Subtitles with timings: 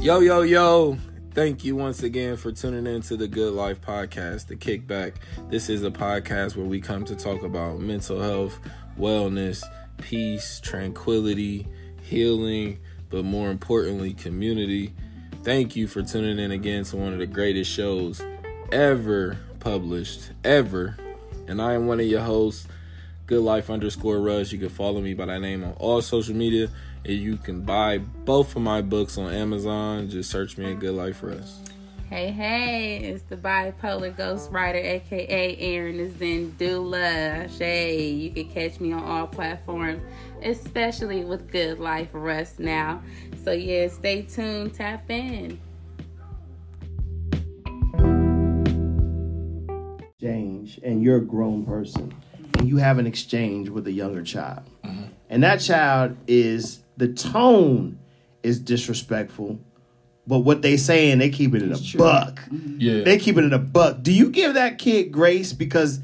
[0.00, 0.96] Yo, yo, yo.
[1.34, 5.14] Thank you once again for tuning in to the Good Life Podcast, The Kickback.
[5.50, 8.60] This is a podcast where we come to talk about mental health,
[8.96, 9.60] wellness,
[9.96, 11.66] peace, tranquility,
[12.00, 12.78] healing,
[13.10, 14.94] but more importantly, community.
[15.42, 18.22] Thank you for tuning in again to one of the greatest shows
[18.70, 20.96] ever published, ever.
[21.48, 22.68] And I am one of your hosts,
[23.26, 24.52] Good Life underscore Rush.
[24.52, 26.68] You can follow me by that name on all social media.
[27.08, 30.10] And you can buy both of my books on Amazon.
[30.10, 31.48] Just search me at Good Life Rush.
[32.10, 37.48] Hey, hey, it's the bipolar ghost writer, aka Aaron is in Zendula.
[37.56, 40.02] Shay, you can catch me on all platforms,
[40.42, 43.02] especially with Good Life Rush now.
[43.42, 45.58] So, yeah, stay tuned, tap in.
[50.10, 52.14] Exchange, and you're a grown person,
[52.58, 55.04] and you have an exchange with a younger child, mm-hmm.
[55.30, 57.98] and that child is the tone
[58.42, 59.58] is disrespectful,
[60.26, 62.40] but what they saying they keep it in a buck.
[62.40, 62.76] Mm-hmm.
[62.78, 63.04] Yeah.
[63.04, 64.02] They keep it in a buck.
[64.02, 66.00] Do you give that kid grace because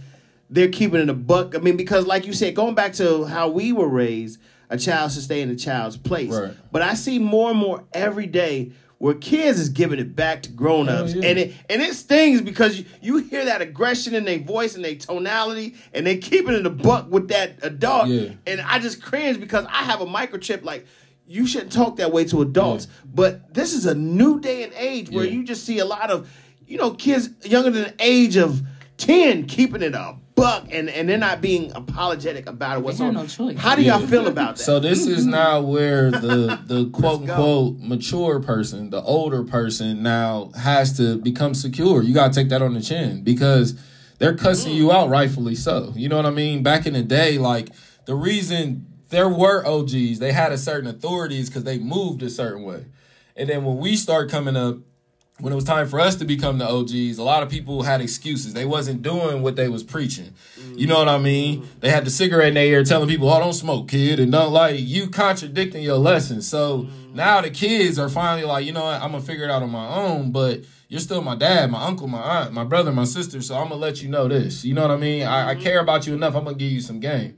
[0.48, 1.54] they're keeping it in a buck?
[1.54, 5.12] I mean, because like you said, going back to how we were raised, a child
[5.12, 6.32] should stay in a child's place.
[6.32, 6.54] Right.
[6.70, 8.72] But I see more and more every day
[9.05, 11.12] where kids is giving it back to grown-ups.
[11.12, 11.27] Yeah.
[11.27, 14.83] And it and it stings because you, you hear that aggression in their voice and
[14.83, 18.08] their tonality, and they keep it in the buck with that adult.
[18.08, 18.30] Yeah.
[18.47, 20.86] And I just cringe because I have a microchip like
[21.27, 22.88] you shouldn't talk that way to adults.
[23.05, 25.32] But this is a new day and age where Yeah.
[25.32, 26.34] you just see a lot of,
[26.66, 28.62] you know, kids younger than the age of
[28.97, 32.80] 10 keeping it a buck and, and they're not being apologetic about it.
[32.82, 33.14] What's have on?
[33.14, 33.58] no choice.
[33.58, 34.06] How do y'all Yeah.
[34.06, 34.62] feel about that?
[34.62, 35.30] So this is mm-hmm.
[35.30, 41.54] now where the the quote unquote mature person, the older person now has to become
[41.54, 42.02] secure.
[42.02, 43.74] You gotta take that on the chin because
[44.18, 44.82] they're cussing mm-hmm.
[44.82, 45.92] you out rightfully so.
[45.94, 46.62] You know what I mean?
[46.62, 47.69] Back in the day, like
[48.06, 52.64] the reason there were OGs, they had a certain authorities because they moved a certain
[52.64, 52.86] way.
[53.36, 54.78] And then when we start coming up,
[55.40, 58.00] when it was time for us to become the OGs, a lot of people had
[58.00, 58.54] excuses.
[58.54, 60.32] They wasn't doing what they was preaching.
[60.76, 61.69] You know what I mean?
[61.81, 64.53] They had the cigarette in their ear telling people, "Oh, don't smoke, kid," and don't
[64.53, 66.47] like you contradicting your lessons.
[66.47, 69.03] So now the kids are finally like, you know what?
[69.03, 70.60] I'm gonna figure it out on my own, but.
[70.86, 73.41] You're still my dad, my uncle, my aunt, my brother, my sister.
[73.41, 74.64] So I'm gonna let you know this.
[74.64, 75.26] You know what I mean?
[75.26, 76.36] I, I care about you enough.
[76.36, 77.36] I'm gonna give you some game.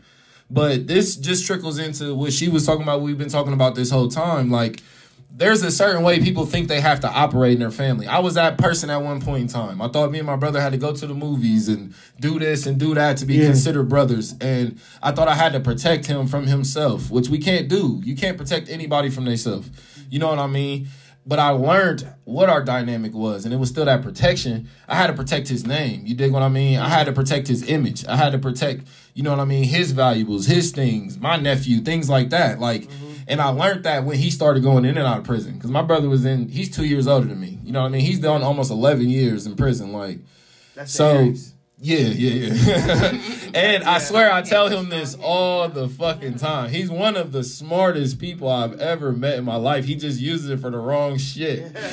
[0.51, 3.01] But this just trickles into what she was talking about.
[3.01, 4.51] We've been talking about this whole time.
[4.51, 4.83] Like,
[5.31, 8.07] there's a certain way people think they have to operate in their family.
[8.07, 9.83] I was that person at one point in time.
[9.83, 12.65] I thought me and my brother had to go to the movies and do this
[12.67, 13.47] and do that to be Yeah.
[13.49, 14.35] considered brothers.
[14.41, 18.01] And I thought I had to protect him from himself, which we can't do.
[18.05, 19.69] You can't protect anybody from themselves.
[20.09, 20.89] You know what I mean?
[21.29, 24.69] But I learned what our dynamic was, and it was still that protection.
[24.89, 26.03] I had to protect his name.
[26.07, 26.79] You dig what I mean?
[26.79, 28.07] I had to protect his image.
[28.07, 31.81] I had to protect, you know what I mean, his valuables, his things, my nephew,
[31.81, 32.61] things like that.
[32.61, 32.89] Like,
[33.29, 35.83] and I learned that when he started going in and out of prison, because my
[35.83, 36.49] brother was in.
[36.49, 37.59] He's two years older than me.
[37.65, 38.03] You know what I mean?
[38.03, 39.93] He's done almost eleven years in prison.
[39.93, 40.19] Like,
[40.75, 41.55] That's so Aries.
[41.79, 43.21] Yeah, yeah, yeah.
[43.55, 46.71] and I swear I tell him this all the fucking time.
[46.71, 49.85] He's one of the smartest people I've ever met in my life.
[49.85, 51.77] He just uses it for the wrong shit.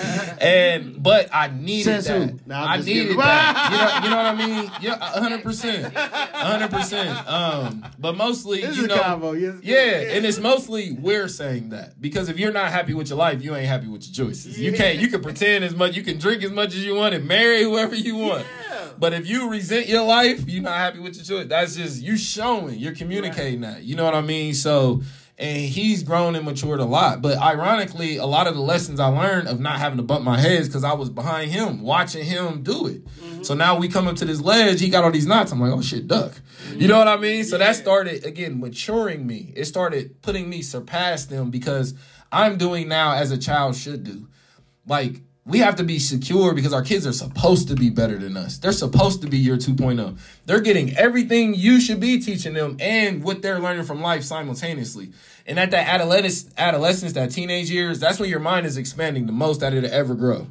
[0.44, 2.20] And but I needed Says who?
[2.26, 2.48] that.
[2.48, 3.18] Nah, I'm I just needed kidding.
[3.18, 3.70] that.
[3.72, 4.72] You know, you know what I mean?
[4.82, 7.28] Yeah, hundred percent, hundred percent.
[7.30, 9.32] Um, but mostly, This you know, combo.
[9.34, 9.56] Yes.
[9.64, 13.42] yeah, and it's mostly we're saying that because if you're not happy with your life,
[13.42, 14.60] you ain't happy with your choices.
[14.60, 15.00] You can't.
[15.00, 15.96] You can pretend as much.
[15.96, 18.46] You can drink as much as you want and marry whoever you want.
[19.00, 21.50] But if you resent your life, you're not happy with your choice.
[21.50, 22.80] That's just you showing.
[22.80, 23.84] You're communicating that.
[23.84, 24.54] You know what I mean?
[24.54, 25.02] So.
[25.36, 27.24] And he's grown and matured a lot.
[27.24, 30.40] But ironically, a lot of the lessons I learned of not having to bump my
[30.40, 33.04] heads because I was behind him, watching him do it.
[33.04, 33.42] Mm-hmm.
[33.42, 35.52] So now we come up to this ledge, he got all these knots.
[35.52, 36.34] I'm like, oh shit, duck.
[36.34, 36.82] Mm-hmm.
[36.82, 37.44] You know what I mean?
[37.46, 39.52] So that started again maturing me.
[39.56, 41.96] It started putting me surpass them because
[42.32, 44.28] I'm doing now as a child should do.
[44.86, 48.38] Like we have to be secure because our kids are supposed to be better than
[48.38, 48.58] us.
[48.58, 50.18] They're supposed to be your 2.0.
[50.46, 55.12] They're getting everything you should be teaching them and what they're learning from life simultaneously.
[55.46, 59.34] And at that adolescence, adolescence, that teenage years, that's when your mind is expanding the
[59.34, 60.48] most that it'll ever grow.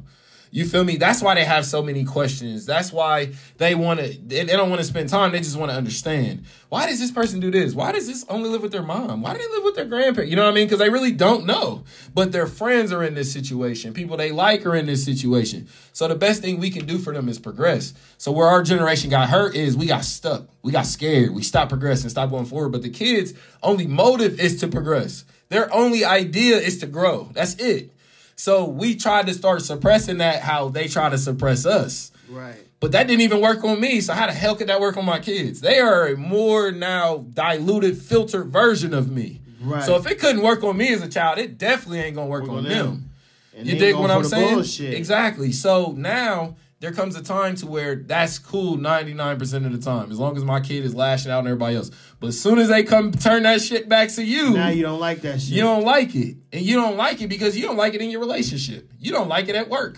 [0.53, 0.97] You feel me?
[0.97, 2.67] That's why they have so many questions.
[2.67, 4.05] That's why they want to.
[4.05, 5.31] They, they don't want to spend time.
[5.31, 6.45] They just want to understand.
[6.69, 7.73] Why does this person do this?
[7.73, 9.23] Why does this only live with their mom?
[9.23, 10.29] Why do they live with their grandparents?
[10.29, 10.67] You know what I mean?
[10.67, 11.85] Because they really don't know.
[12.13, 13.95] But their friends are in this situation.
[13.95, 15.67] People they like are in this situation.
[15.91, 17.95] So the best thing we can do for them is progress.
[18.19, 20.49] So where our generation got hurt is we got stuck.
[20.61, 21.33] We got scared.
[21.33, 22.73] We stopped progressing, stopped going forward.
[22.73, 23.33] But the kids'
[23.63, 25.25] only motive is to progress.
[25.49, 27.31] Their only idea is to grow.
[27.33, 27.92] That's it.
[28.35, 32.11] So we tried to start suppressing that how they try to suppress us.
[32.29, 32.55] Right.
[32.79, 34.01] But that didn't even work on me.
[34.01, 35.61] So how the hell could that work on my kids?
[35.61, 39.39] They are a more now diluted, filtered version of me.
[39.61, 39.83] Right.
[39.83, 42.43] So if it couldn't work on me as a child, it definitely ain't gonna work,
[42.43, 43.09] Work on, them.
[43.55, 43.65] them.
[43.65, 44.55] You dig what I'm saying?
[44.55, 44.93] bullshit.
[44.95, 45.51] Exactly.
[45.51, 50.19] So now there comes a time to where that's cool 99% of the time, as
[50.19, 51.89] long as my kid is lashing out on everybody else.
[52.19, 54.99] But as soon as they come turn that shit back to you, Now you don't
[54.99, 55.51] like that shit.
[55.53, 56.35] you don't like it.
[56.51, 58.91] And you don't like it because you don't like it in your relationship.
[58.99, 59.97] You don't like it at work.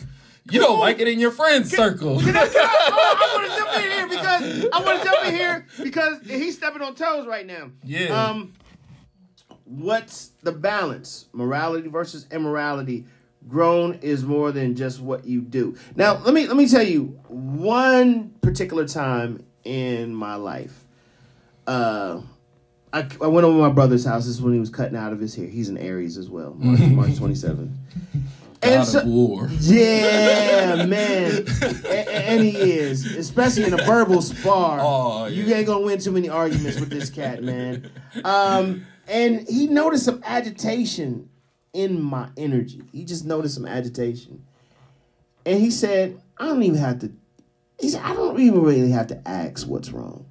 [0.52, 2.20] You don't like it in your friend circle.
[2.20, 5.26] Can I, can I, I want to jump in here because I want to jump
[5.26, 7.72] in here because he's stepping on toes right now.
[7.84, 8.10] Yeah.
[8.10, 8.54] Um,
[9.64, 11.26] what's the balance?
[11.34, 13.06] Morality versus immorality.
[13.48, 15.76] Grown is more than just what you do.
[15.96, 20.84] Now, let me let me tell you one particular time in my life.
[21.68, 22.22] Uh,
[22.92, 24.26] I, I went over to my brother's house.
[24.26, 25.48] This is when he was cutting out of his hair.
[25.48, 27.72] He's an Aries as well, March, March twenty seventh.
[28.62, 29.48] God of war.
[29.60, 31.46] Yeah, man.
[31.62, 34.80] and, and he is, especially in a verbal spar.
[34.82, 37.92] Oh, You ain't gonna win too many arguments with this cat, man.
[38.24, 41.30] Um, and he noticed some agitation
[41.76, 42.82] in my energy.
[42.92, 44.44] He just noticed some agitation,
[45.46, 47.12] and he said, "I don't even have to."
[47.80, 50.26] He said, "I don't even really have to ask what's wrong."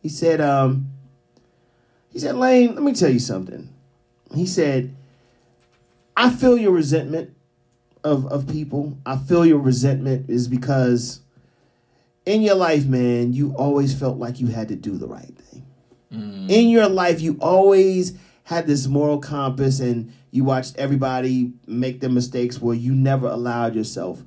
[0.00, 0.86] He said, "Um."
[2.10, 3.68] He said, "Lane, let me tell you something."
[4.34, 4.94] He said,
[6.16, 7.30] "I feel your resentment."
[8.04, 8.96] of of people.
[9.06, 11.20] I feel your resentment is because
[12.26, 15.64] in your life, man, you always felt like you had to do the right thing.
[16.50, 18.14] In your life, you always
[18.44, 23.76] had this moral compass and you watched everybody make their mistakes where you never allowed
[23.76, 24.24] yourself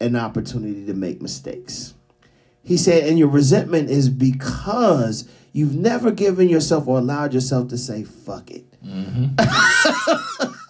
[0.00, 1.94] an opportunity to make mistakes.
[2.64, 7.78] He said, and your resentment is because you've never given yourself or allowed yourself to
[7.78, 8.64] say, fuck it.
[8.82, 9.34] Mm-hmm.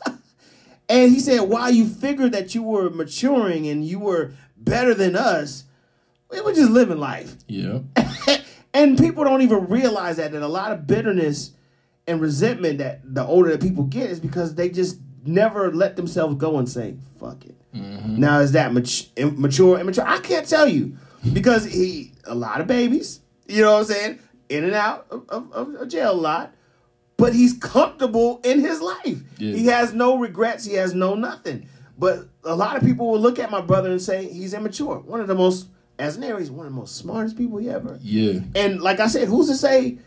[0.89, 5.17] And he said, while you figured that you were maturing and you were better than
[5.17, 5.65] us,
[6.31, 7.37] we were just living life.
[7.49, 7.81] Yeah.
[8.77, 11.53] And people don't even realize that that a lot of bitterness
[12.07, 16.37] and resentment that the older that people get is because they just never let themselves
[16.37, 17.57] go and say, fuck it.
[17.75, 18.21] Mm-hmm.
[18.21, 20.07] Now is that mat- mature, immature?
[20.07, 20.97] I can't tell you.
[21.33, 24.19] Because he a lot of babies, you know what I'm saying?
[24.51, 26.55] In and out of, of, of jail a lot.
[27.17, 29.23] But he's comfortable in his life.
[29.39, 29.55] Yeah.
[29.55, 30.65] He has no regrets.
[30.65, 31.69] He has no nothing.
[31.97, 34.99] But a lot of people will look at my brother and say he's immature.
[34.99, 35.69] One of the most,
[35.99, 37.99] as an Aries, one of the most smartest people he ever.
[38.03, 38.41] Yeah.
[38.55, 39.99] And like I said, who's to say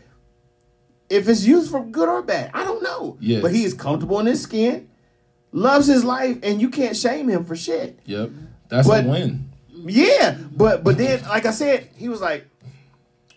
[1.10, 2.50] if it's used for good or bad?
[2.54, 3.16] I don't know.
[3.20, 3.40] Yeah.
[3.40, 4.88] But he is comfortable in his skin,
[5.52, 7.98] loves his life, and you can't shame him for shit.
[8.04, 8.30] Yep.
[8.68, 9.50] That's But- a win.
[9.86, 10.36] Yeah.
[10.56, 12.46] But but then, like I said, he was like,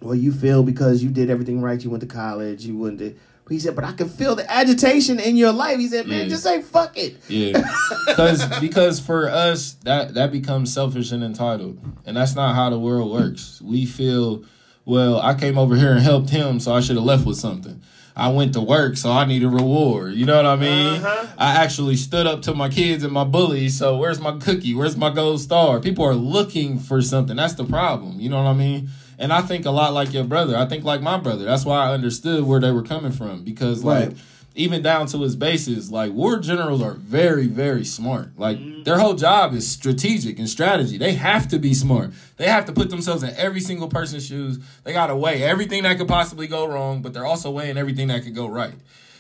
[0.02, 3.16] Well, you feel because you did everything right, you went to college, you went to
[3.50, 5.78] he said, but I can feel the agitation in your life.
[5.78, 6.28] He said, man, Yeah.
[6.30, 7.18] just say fuck it.
[7.28, 7.62] Yeah,
[8.08, 12.80] because because for us that that becomes selfish and entitled, and that's not how the
[12.80, 13.62] world works.
[13.62, 14.46] We feel,
[14.86, 17.81] well, I came over here and helped him, so I should have left with something.
[18.16, 20.13] I went to work, so I need a reward.
[20.16, 21.01] You know what I mean?
[21.01, 21.28] Uh-huh.
[21.38, 23.78] I actually stood up to my kids and my bullies.
[23.78, 24.74] So where's my cookie?
[24.75, 25.80] Where's my gold star?
[25.80, 27.38] People are looking for something.
[27.38, 28.19] That's the problem.
[28.19, 28.89] You know what I mean?
[29.18, 30.57] And I think a lot like your brother.
[30.57, 31.45] I think like my brother.
[31.45, 34.18] That's why I understood where they were coming from because like Right.
[34.53, 38.38] Even down to his bases, like war generals are very, very smart.
[38.38, 38.83] Like mm-hmm.
[38.83, 40.98] their whole job is strategic and strategy.
[40.98, 42.12] They have to be smart.
[42.38, 44.59] They have to put themselves in every single person's shoes.
[44.83, 48.09] They got to weigh everything that could possibly go wrong, but they're also weighing everything
[48.09, 48.74] that could go right.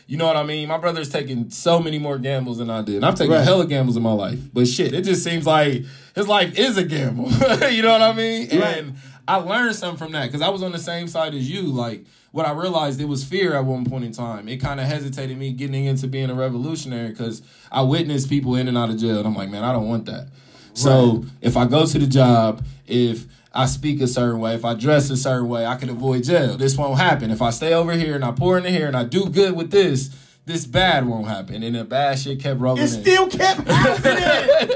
[0.07, 0.67] You know what I mean?
[0.67, 2.97] My brother's taking so many more gambles than I did.
[2.97, 3.45] And I've taken Right.
[3.45, 4.39] hella gambles in my life.
[4.53, 7.31] But shit, it just seems like his life is a gamble.
[7.69, 8.49] you know what I mean?
[8.49, 8.79] Right.
[8.79, 8.95] And
[9.25, 11.61] I learned something from that because I was on the same side as you.
[11.61, 14.47] Like, what I realized it was fear at one point in time.
[14.47, 18.67] It kind of hesitated me getting into being a revolutionary because I witnessed people in
[18.67, 19.17] and out of jail.
[19.19, 20.27] And I'm like, man, I don't want that.
[20.73, 24.73] So if I go to the job, if I speak a certain way, if I
[24.73, 26.55] dress a certain way, I can avoid jail.
[26.55, 27.31] This won't happen.
[27.31, 29.71] If I stay over here and I pour in here and I do good with
[29.71, 31.61] this, this bad won't happen.
[31.63, 33.01] And the bad shit kept rolling It in.
[33.01, 34.23] still kept happening.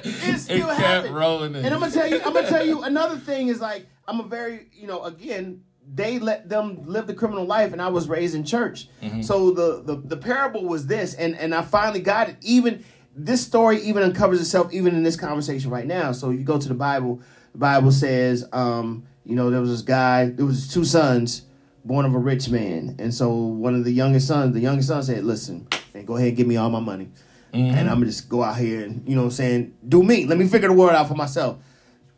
[0.03, 1.15] It it kept happened.
[1.15, 1.63] rolling in.
[1.63, 4.23] And I'm gonna tell you, I'm gonna tell you another thing is like I'm a
[4.23, 5.63] very, you know, again,
[5.93, 8.89] they let them live the criminal life, and I was raised in church.
[9.01, 9.21] Mm-hmm.
[9.21, 12.37] So the, the the parable was this, and and I finally got it.
[12.41, 12.83] Even
[13.15, 16.11] this story even uncovers itself even in this conversation right now.
[16.11, 17.21] So you go to the Bible.
[17.53, 20.25] The Bible says, um, you know, there was this guy.
[20.29, 21.43] There was two sons
[21.85, 25.03] born of a rich man, and so one of the youngest sons, the youngest son
[25.03, 27.09] said, "Listen, and go ahead and give me all my money."
[27.55, 30.25] and I'm gonna just go out here and you know what I'm saying, do me.
[30.25, 31.57] Let me figure the world out for myself.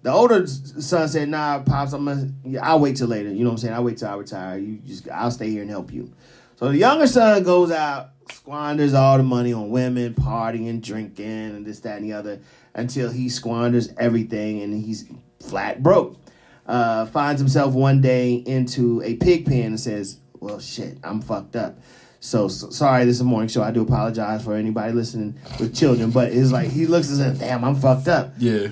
[0.03, 2.31] The older son said, "Nah, pops, I'm gonna.
[2.61, 3.29] I'll wait till later.
[3.29, 3.73] You know what I'm saying?
[3.73, 4.57] I'll wait till I retire.
[4.57, 6.13] You just, I'll stay here and help you."
[6.57, 11.65] So the younger son goes out, squanders all the money on women, partying, drinking, and
[11.65, 12.39] this, that, and the other,
[12.73, 15.05] until he squanders everything and he's
[15.39, 16.17] flat broke.
[16.65, 21.55] Uh, finds himself one day into a pig pen and says, "Well, shit, I'm fucked
[21.55, 21.79] up."
[22.19, 23.61] So, so sorry, this is a morning show.
[23.63, 27.39] I do apologize for anybody listening with children, but it's like he looks and says,
[27.39, 28.69] "Damn, I'm fucked up." Yeah.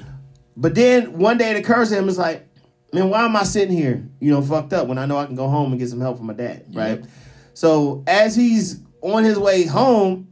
[0.57, 2.47] But then one day it occurs to him, it's like,
[2.93, 5.35] man, why am I sitting here, you know, fucked up when I know I can
[5.35, 7.03] go home and get some help from my dad, right?
[7.53, 10.27] So as he's on his way home,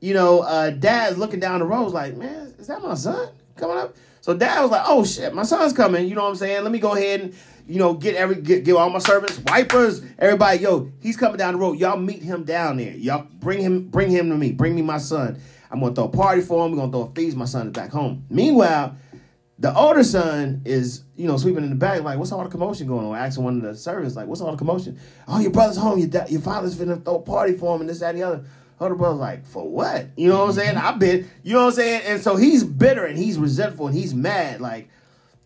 [0.00, 3.76] you know, uh, dad's looking down the road, like, man, is that my son coming
[3.76, 3.96] up?
[4.22, 6.08] So dad was like, oh shit, my son's coming.
[6.08, 6.62] You know what I'm saying?
[6.62, 7.34] Let me go ahead and,
[7.66, 10.58] you know, get every get, get all my servants, wipers, everybody.
[10.58, 11.78] Yo, he's coming down the road.
[11.78, 12.92] Y'all meet him down there.
[12.92, 14.52] Y'all bring him, bring him to me.
[14.52, 15.40] Bring me my son.
[15.70, 16.72] I'm gonna throw a party for him.
[16.72, 17.36] We're gonna throw a feast.
[17.36, 18.24] My son is back home.
[18.28, 18.96] Meanwhile,
[19.60, 22.86] the older son is, you know, sweeping in the back, like, what's all the commotion
[22.86, 23.14] going on?
[23.14, 24.98] Asking one of the servants, like, what's all the commotion?
[25.28, 25.98] Oh, your brother's home.
[25.98, 28.26] Your, da- your father's finna throw a party for him and this, that, and the
[28.26, 28.44] other.
[28.80, 30.06] Other brother's like, for what?
[30.16, 30.76] You know what I'm saying?
[30.78, 32.02] I've been, you know what I'm saying?
[32.06, 34.62] And so he's bitter and he's resentful and he's mad.
[34.62, 34.88] Like,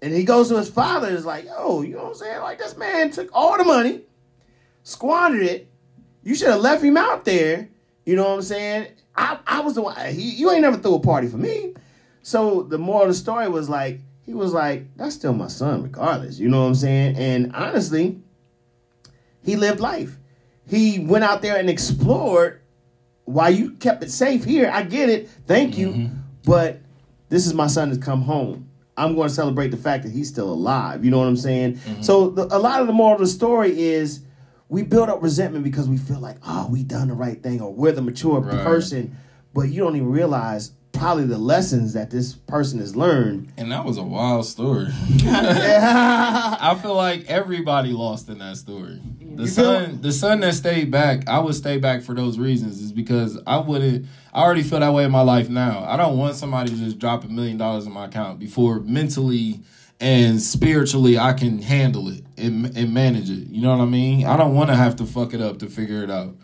[0.01, 2.41] and he goes to his father and is like, yo, you know what I'm saying?
[2.43, 4.03] Like, this man took all the money,
[4.85, 5.69] squandered it.
[6.23, 7.69] You should have left him out there.
[8.07, 8.87] You know what I'm saying?
[9.17, 11.75] I, I was the one, he, you ain't never threw a party for me.
[12.25, 15.83] So the moral of the story was like, he was like, that's still my son,
[15.83, 16.39] regardless.
[16.39, 17.17] You know what I'm saying?
[17.17, 18.19] And honestly,
[19.43, 20.17] he lived life.
[20.67, 22.63] He went out there and explored
[23.27, 24.71] while you kept it safe here.
[24.73, 25.29] I get it.
[25.47, 25.89] Thank you.
[25.89, 26.17] Mm-hmm.
[26.47, 26.81] But
[27.29, 28.71] this is my son to come home.
[28.97, 31.05] I'm going to celebrate the fact that he's still alive.
[31.05, 31.75] You know what I'm saying?
[31.75, 32.01] Mm-hmm.
[32.03, 34.21] So the, a lot of the moral of the story is
[34.71, 37.71] we build up resentment because we feel like, oh, we done the right thing or
[37.75, 38.65] we're the mature Right.
[38.65, 39.15] person.
[39.53, 43.53] But you don't even realize probably the lessons that this person has learned.
[43.57, 44.87] And that was a wild story.
[45.27, 49.01] I feel like everybody lost in that story.
[49.21, 52.39] The You son, feel- the son that stayed back, I would stay back for those
[52.39, 52.81] reasons.
[52.81, 54.07] Is because I wouldn't.
[54.33, 55.85] I already feel that way in my life now.
[55.89, 59.61] I don't want somebody to just drop a million dollars in my account before mentally
[60.01, 63.49] and spiritually I can handle it and, and manage it.
[63.49, 64.27] You know what I mean?
[64.27, 66.35] I don't want to have to fuck it up to figure it out.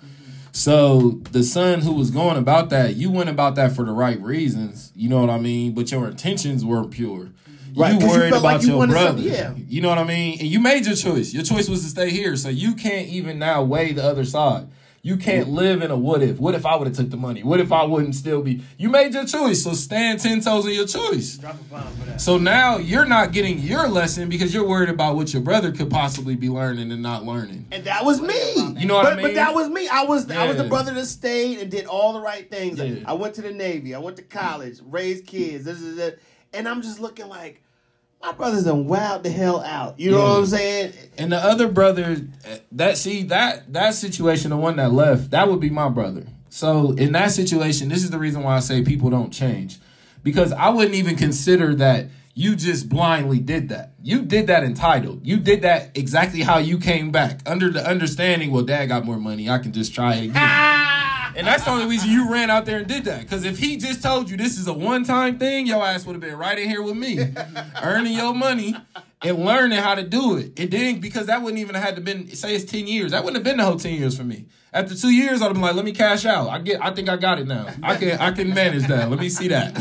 [0.61, 4.21] So the son who was going about that, you went about that for the right
[4.21, 4.93] reasons.
[4.95, 5.73] You know what I mean?
[5.73, 7.31] But your intentions weren't pure.
[7.75, 9.23] Right, you you worried like about you your brother.
[9.23, 9.55] yeah.
[9.57, 10.39] You know what I mean?
[10.39, 11.33] And you made your choice.
[11.33, 12.37] Your choice was to stay here.
[12.37, 14.69] So you can't even now weigh the other side.
[15.03, 16.39] You can't live in a what if.
[16.39, 17.43] What if I would have took the money?
[17.43, 18.63] What if I wouldn't still be?
[18.77, 19.65] You made your choice.
[19.65, 21.39] So stand ten toes on your choice.
[22.19, 25.89] So now you're not getting your lesson because you're worried about what your brother could
[25.91, 27.67] possibly be learning and not learning.
[27.73, 28.35] and that was me.
[28.79, 29.27] You know what but, I mean?
[29.29, 29.89] But that was me.
[29.89, 30.69] I was I was the Yeah.
[30.69, 32.79] brother that stayed and did all the right things.
[32.79, 32.97] Yeah.
[33.07, 33.95] I went to the Navy.
[33.95, 35.65] I went to college, raised kids.
[35.65, 36.21] This is it.
[36.53, 37.63] And I'm just looking like
[38.23, 39.99] my brother's done wild the hell out.
[39.99, 40.25] You know Yeah.
[40.25, 40.93] what I'm saying?
[41.19, 42.17] And the other brother,
[42.73, 46.25] that see that that situation, the one that left, that would be my brother.
[46.51, 49.79] So in that situation, this is the reason why I say people don't change,
[50.23, 53.93] because I wouldn't even consider that you just blindly did that.
[54.03, 55.21] You did that entitled.
[55.27, 58.51] You did that exactly how you came back under the understanding.
[58.51, 59.49] Well, Dad got more money.
[59.49, 60.87] I can just try it again.
[61.41, 63.23] And that's the only reason you ran out there and did that.
[63.23, 66.13] Because if he just told you this is a one time thing, your ass would
[66.13, 67.19] have been right in here with me,
[67.83, 68.77] earning your money
[69.23, 70.61] and learning how to do it.
[70.61, 73.13] It didn't because that wouldn't even have had to been say it's ten years.
[73.13, 74.49] That wouldn't have been the whole ten years for me.
[74.71, 76.51] After two years, I'd have been like, let me cash out.
[76.51, 76.85] I get.
[76.85, 77.69] I think I got it now.
[77.83, 78.19] I can.
[78.21, 79.09] I can manage that.
[79.09, 79.75] Let me see that.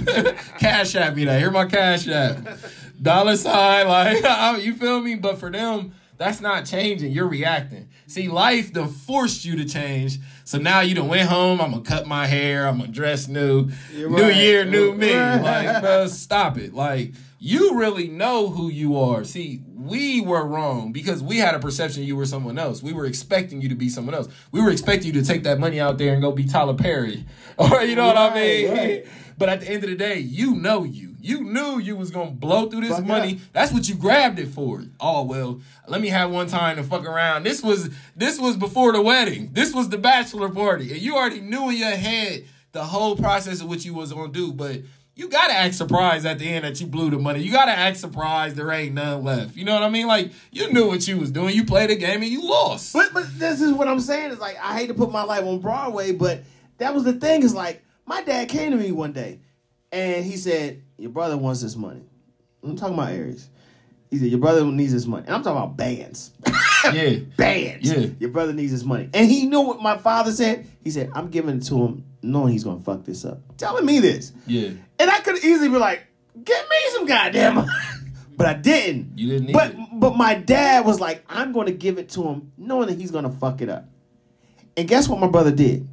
[0.60, 1.40] cash app me that.
[1.40, 2.58] Here my cash app.
[3.02, 3.86] Dollar sign.
[3.90, 5.16] Like you feel me?
[5.16, 5.94] But for them.
[6.20, 7.14] That's not changing.
[7.14, 7.88] You're reacting.
[8.08, 10.20] See, life done forced you to change.
[10.44, 11.62] So now you done went home.
[11.62, 12.68] I'm gonna cut my hair.
[12.68, 13.70] I'm gonna dress new.
[13.96, 14.36] You're New right.
[14.36, 15.16] year, new me.
[15.16, 16.74] Like, bro, stop it.
[16.74, 19.24] Like, you really know who you are.
[19.24, 22.84] See, we were wrong because we had a perception you were someone else.
[22.84, 24.28] We were expecting you to be someone else.
[24.52, 27.26] We were expecting you to take that money out there and go be Tyler Perry.
[27.58, 28.72] Or you know what I mean?
[28.72, 29.08] Right.
[29.40, 31.16] But at the end of the day, you know you.
[31.22, 33.36] You knew you was gonna blow through this Fuck money.
[33.36, 33.40] up.
[33.54, 34.84] That's what you grabbed it for.
[35.00, 37.44] Oh well, let me have one time to fuck around.
[37.44, 39.52] This was this was before the wedding.
[39.54, 42.44] This was the bachelor party, and you already knew in your head
[42.74, 44.52] the whole process of what you was gonna do.
[44.52, 44.82] But
[45.20, 47.42] you gotta act surprised at the end that you blew the money.
[47.42, 49.58] You gotta act surprised there ain't none left.
[49.58, 50.08] You know what I mean?
[50.08, 51.54] Like you knew what you was doing.
[51.54, 52.94] You played a game and you lost.
[52.94, 54.32] But but this is what I'm saying.
[54.32, 56.44] Is like I hate to put my life on Broadway, but
[56.78, 57.44] that was the thing.
[57.44, 59.40] Is like my dad came to me one day,
[59.92, 62.04] and he said, "Your brother wants this money."
[62.64, 63.50] I'm talking about Aries.
[64.10, 66.32] He said, "Your brother needs this money," and I'm talking about bands.
[66.94, 67.20] yeah.
[67.38, 67.92] bands.
[67.92, 68.08] Yeah.
[68.20, 70.68] Your brother needs his money, and he knew what my father said.
[70.84, 74.00] He said, "I'm giving it to him, knowing he's gonna fuck this up." Telling me
[74.00, 74.70] this, Yeah.
[75.00, 76.02] and I could easily be like,
[76.44, 77.72] "Get me some goddamn," money."
[78.38, 79.18] but I didn't.
[79.18, 79.78] You didn't need But it.
[79.94, 83.12] but my dad was like, I'm going to give it to him, knowing that he's
[83.12, 83.86] going to fuck it up.
[84.78, 85.86] And guess what my brother did?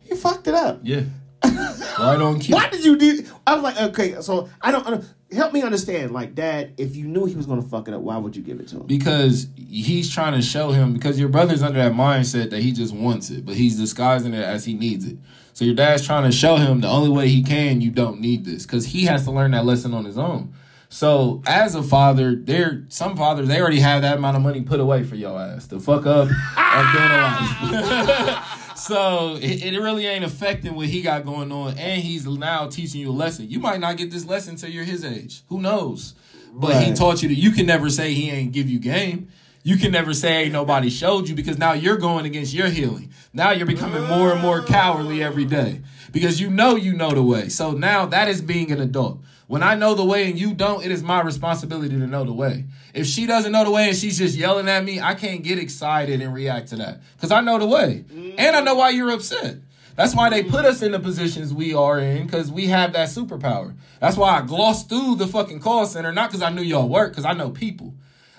[0.00, 0.80] He fucked it up.
[0.82, 1.00] Yeah.
[1.42, 2.54] right on cue.
[2.54, 3.24] Why did you do?
[3.46, 5.04] I was like, okay, so I don't.
[5.34, 6.12] Help me understand.
[6.12, 8.60] Like, Dad, if you knew he was gonna fuck it up, why would you give
[8.60, 8.86] it to him?
[8.86, 12.94] because he's trying to show him because your brother's under that mindset that he just
[12.94, 15.16] wants it, but he's disguising it as he needs it.
[15.52, 18.44] So your dad's trying to show him the only way he can, you don't need
[18.44, 20.54] this because he has to learn that lesson on his own.
[20.88, 24.78] So as a father, there some fathers they already have that amount of money put
[24.80, 28.60] away for your ass to fuck up or being alive.
[28.86, 33.00] So it, it really ain't affecting what he got going on, and he's now teaching
[33.00, 33.48] you a lesson.
[33.48, 35.42] You might not get this lesson till you're his age.
[35.48, 36.14] Who knows?
[36.52, 39.28] But he taught you that you can never say he ain't give you game.
[39.62, 43.10] You can never say ain't nobody showed you because now you're going against your healing.
[43.32, 45.80] Now you're becoming more and more cowardly every day
[46.12, 47.48] because you know you know the way.
[47.48, 49.22] So now that is being an adult.
[49.46, 52.32] When I know the way and you don't, it is my responsibility to know the
[52.32, 52.64] way.
[52.94, 55.58] If she doesn't know the way and she's just yelling at me, I can't get
[55.58, 58.04] excited and react to that because I know the way
[58.38, 59.56] and I know why you're upset.
[59.96, 63.08] That's why they put us in the positions we are in because we have that
[63.08, 63.74] superpower.
[64.00, 67.12] That's why I glossed through the fucking call center, not because I knew y'all work,
[67.12, 67.94] because I know people.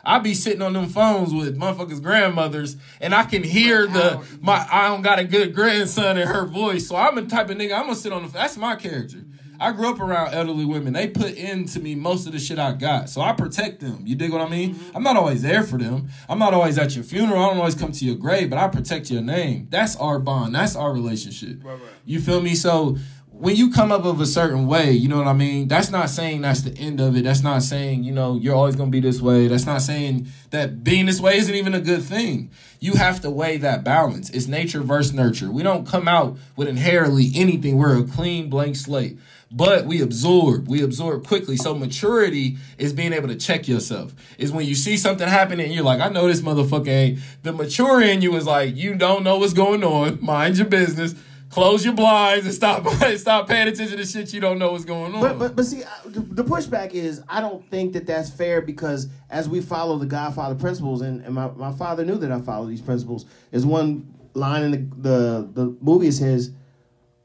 [0.05, 4.65] I be sitting on them phones with motherfuckers' grandmothers, and I can hear the my
[4.71, 6.87] I don't got a good grandson in her voice.
[6.87, 8.29] So I'm the type of nigga I'm gonna sit on the.
[8.29, 9.17] That's my character.
[9.59, 10.93] I grew up around elderly women.
[10.93, 14.03] They put into me most of the shit I got, so I protect them.
[14.05, 14.75] You dig what I mean?
[14.75, 14.97] Mm-hmm.
[14.97, 16.09] I'm not always there for them.
[16.29, 17.41] I'm not always at your funeral.
[17.41, 19.67] I don't always come to your grave, but I protect your name.
[19.69, 20.55] That's our bond.
[20.55, 21.61] That's our relationship.
[22.05, 22.55] You feel me?
[22.55, 22.97] So
[23.37, 25.67] when you come up of a certain way, you know what I mean?
[25.67, 27.25] That's not saying that's the end of it.
[27.25, 29.47] That's not saying, you know, you're always going to be this way.
[29.47, 32.51] That's not saying that being this way isn't even a good thing.
[32.79, 34.29] You have to weigh that balance.
[34.29, 35.51] It's nature versus nurture.
[35.51, 37.77] We don't come out with inherently anything.
[37.77, 39.19] We're a clean blank slate.
[39.55, 40.67] But we absorb.
[40.67, 41.55] We absorb quickly.
[41.55, 44.13] So maturity is being able to check yourself.
[44.37, 47.19] Is when you see something happening and you're like, I know this motherfucker ain't.
[47.43, 50.23] The mature in you is like, you don't know what's going on.
[50.23, 51.15] Mind your business
[51.49, 52.85] close your blinds and stop
[53.15, 55.21] stop paying attention to shit you don't know what's going on.
[55.21, 59.47] But but but see, the, pushback is I don't think that that's fair because as
[59.47, 62.81] we follow the Godfather principles, and, and my, my father knew that I follow these
[62.81, 63.25] principles.
[63.51, 66.51] There's one line in the, the the movie says,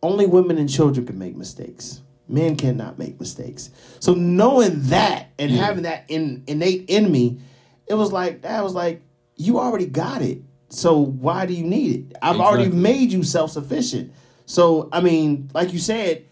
[0.01, 2.03] "Only women and children can make mistakes.
[2.31, 5.65] Men cannot make mistakes." So knowing that and Yeah.
[5.65, 7.39] having that in, innate in me,
[7.87, 9.03] it was like that was like
[9.37, 10.43] you already got it.
[10.69, 12.17] So why do you need it?
[12.23, 14.13] I've already made you self sufficient.
[14.47, 16.25] So I mean, like you said,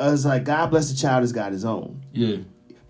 [0.00, 2.02] it's like God bless the child has got his own.
[2.12, 2.36] yeah.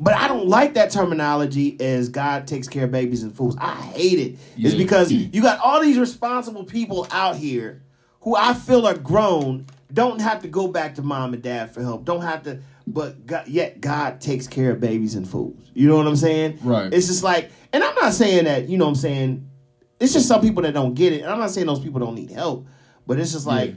[0.00, 3.56] But I don't like that terminology as God takes care of babies and fools.
[3.58, 4.38] I hate it.
[4.56, 7.82] It's because you got all these responsible people out here
[8.20, 11.82] who I feel are grown, don't have to go back to mom and dad for
[11.82, 15.70] help, don't have to, but God, yet God takes care of babies and fools.
[15.74, 16.58] You know what I'm saying?
[16.62, 16.92] Right.
[16.92, 19.48] It's just like, and I'm not saying that, you know what I'm saying?
[20.00, 21.22] It's just some people that don't get it.
[21.22, 22.66] And I'm not saying those people don't need help,
[23.06, 23.76] but it's just like, Yeah.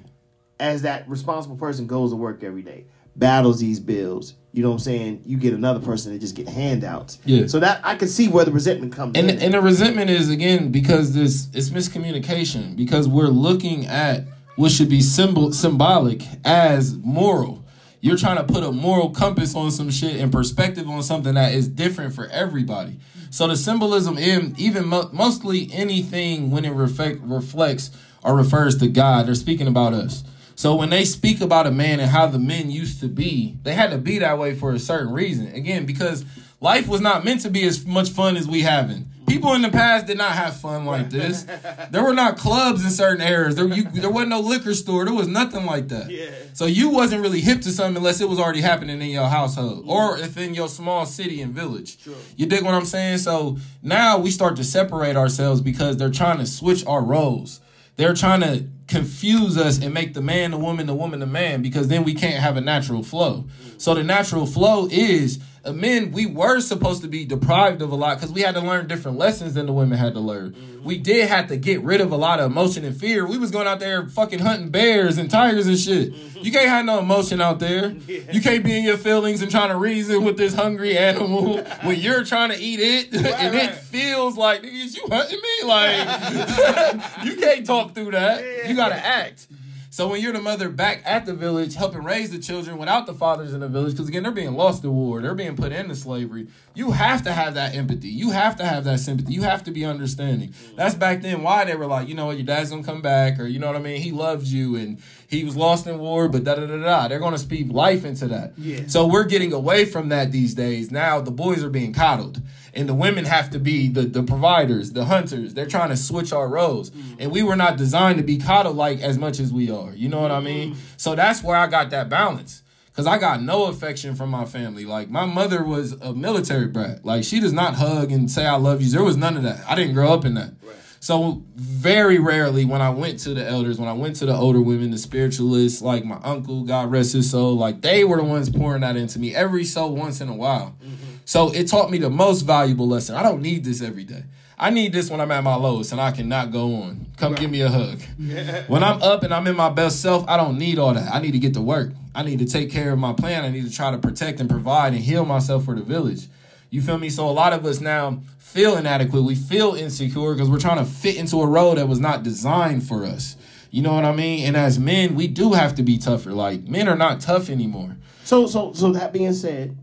[0.60, 4.76] as that responsible person goes to work every day, battles these bills, you know what
[4.76, 5.22] I'm saying?
[5.26, 7.20] You get another person that just get handouts.
[7.26, 7.48] Yeah.
[7.48, 9.40] So that I can see where the resentment comes And in.
[9.40, 14.90] and the resentment is again because this it's miscommunication because we're looking at what should
[14.90, 17.64] be symbol symbolic as moral.
[18.00, 21.54] You're trying to put a moral compass on some shit and perspective on something that
[21.54, 22.98] is different for everybody.
[23.30, 27.92] So the symbolism in even mo- mostly anything when it reflect, reflects
[28.24, 30.24] or refers to God, they're speaking about us.
[30.56, 33.74] So when they speak about a man and how the men used to be, they
[33.74, 35.48] had to be that way for a certain reason.
[35.48, 36.26] Again, because
[36.60, 39.11] life was not meant to be as much fun as we having.
[39.32, 41.46] People in the past did not have fun like this.
[41.92, 43.56] There were not clubs in certain areas.
[43.56, 45.04] There, you, there wasn't no liquor store.
[45.04, 46.10] There was nothing like that.
[46.10, 46.30] Yeah.
[46.54, 49.84] So you wasn't really hip to something unless it was already happening in your household
[49.88, 51.98] or if in your small city and village.
[52.38, 53.18] You dig what I'm saying?
[53.20, 57.60] So now we start to separate ourselves because they're trying to switch our roles.
[57.98, 61.62] They're trying to confuse us and make the man the woman, the woman the man,
[61.62, 63.46] because then we can't have a natural flow.
[63.82, 67.96] So the natural flow is uh, men, we were supposed to be deprived of a
[67.96, 70.56] lot because we had to learn different lessons than the women had to learn.
[70.84, 73.26] We did have to get rid of a lot of emotion and fear.
[73.26, 76.14] We was going out there fucking hunting bears and tigers and shit.
[76.14, 77.96] You can't have no emotion out there.
[78.32, 82.00] You can't be in your feelings and trying to reason with this hungry animal when
[82.00, 85.68] you're trying to eat it and it feels like nigga, is you hunting me?
[85.68, 88.68] Like you can't talk through that.
[88.70, 89.48] You gotta act.
[89.94, 93.14] So when you're the mother back at the village helping raise the children without the
[93.14, 95.98] fathers in the village, because again they're being lost to war, they're being put into
[95.98, 96.48] slavery.
[96.74, 98.08] You have to have that empathy.
[98.08, 99.34] You have to have that sympathy.
[99.34, 100.52] You have to be understanding.
[100.52, 100.78] Mm-hmm.
[100.78, 103.38] That's back then why they were like, you know what, your dad's gonna come back,
[103.38, 104.02] or you know what I mean.
[104.02, 107.08] He loves you, and he was lost in war, but da da da da.
[107.08, 108.52] They're gonna speak life into that.
[108.58, 108.82] Yeah.
[108.88, 110.92] So we're getting away from that these days.
[110.92, 112.42] Now the boys are being coddled.
[112.74, 115.54] And the women have to be the, the providers, the hunters.
[115.54, 116.90] They're trying to switch our roles.
[116.92, 117.16] Mm.
[117.20, 119.92] And we were not designed to be coddled like as much as we are.
[119.94, 120.46] You know what I mm-hmm.
[120.46, 120.78] mean?
[120.96, 122.62] So that's where I got that balance.
[122.94, 124.84] Cause I got no affection from my family.
[124.84, 127.06] Like my mother was a military brat.
[127.06, 128.90] Like she does not hug and say I love you.
[128.90, 129.64] There was none of that.
[129.68, 130.52] I didn't grow up in that.
[130.62, 130.76] Right.
[131.02, 134.62] So very rarely when I went to the elders, when I went to the older
[134.62, 138.52] women, the spiritualists, like my uncle, God rest his soul, like they were the ones
[138.52, 140.76] pouring that into me every so once in a while.
[140.80, 140.96] Mm-hmm.
[141.26, 143.16] So it taught me the most valuable lesson.
[143.16, 144.26] I don't need this every day.
[144.60, 147.08] I need this when I'm at my lowest and I cannot go on.
[147.18, 147.42] Come right.
[147.42, 148.00] give me a hug.
[148.20, 148.64] Yeah.
[148.68, 151.12] When I'm up and I'm in my best self, I don't need all that.
[151.12, 151.94] I need to get to work.
[152.14, 153.44] I need to take care of my plan.
[153.44, 156.28] I need to try to protect and provide and heal myself for the village.
[156.70, 157.10] You feel me?
[157.10, 159.24] So a lot of us now feel inadequate.
[159.24, 162.86] We feel insecure because we're trying to fit into a role that was not designed
[162.88, 163.38] for us.
[163.70, 164.46] You know what I mean?
[164.46, 166.34] And as men, we do have to be tougher.
[166.34, 167.96] Like men are not tough anymore.
[168.26, 169.78] So so so that being said,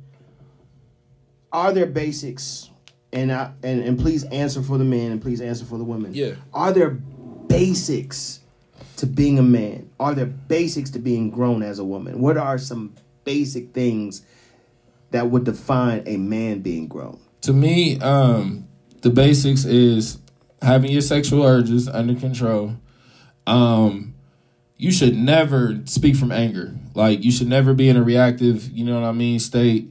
[1.50, 2.68] are there basics
[3.12, 6.12] and I, and and please answer for the men and please answer for the women.
[6.14, 6.35] Yeah.
[6.52, 8.40] Are there basics
[8.96, 9.88] to being a man?
[9.98, 12.20] Are there basics to being grown as a woman?
[12.20, 14.22] What are some basic things
[15.11, 17.18] that would define a man being grown?
[17.42, 18.68] To me, um,
[19.03, 20.18] the basics is
[20.61, 22.74] having your sexual urges under control.
[23.46, 24.14] Um,
[24.77, 26.74] you should never speak from anger.
[26.94, 29.88] Like you should never be in a reactive, you know what I mean, state.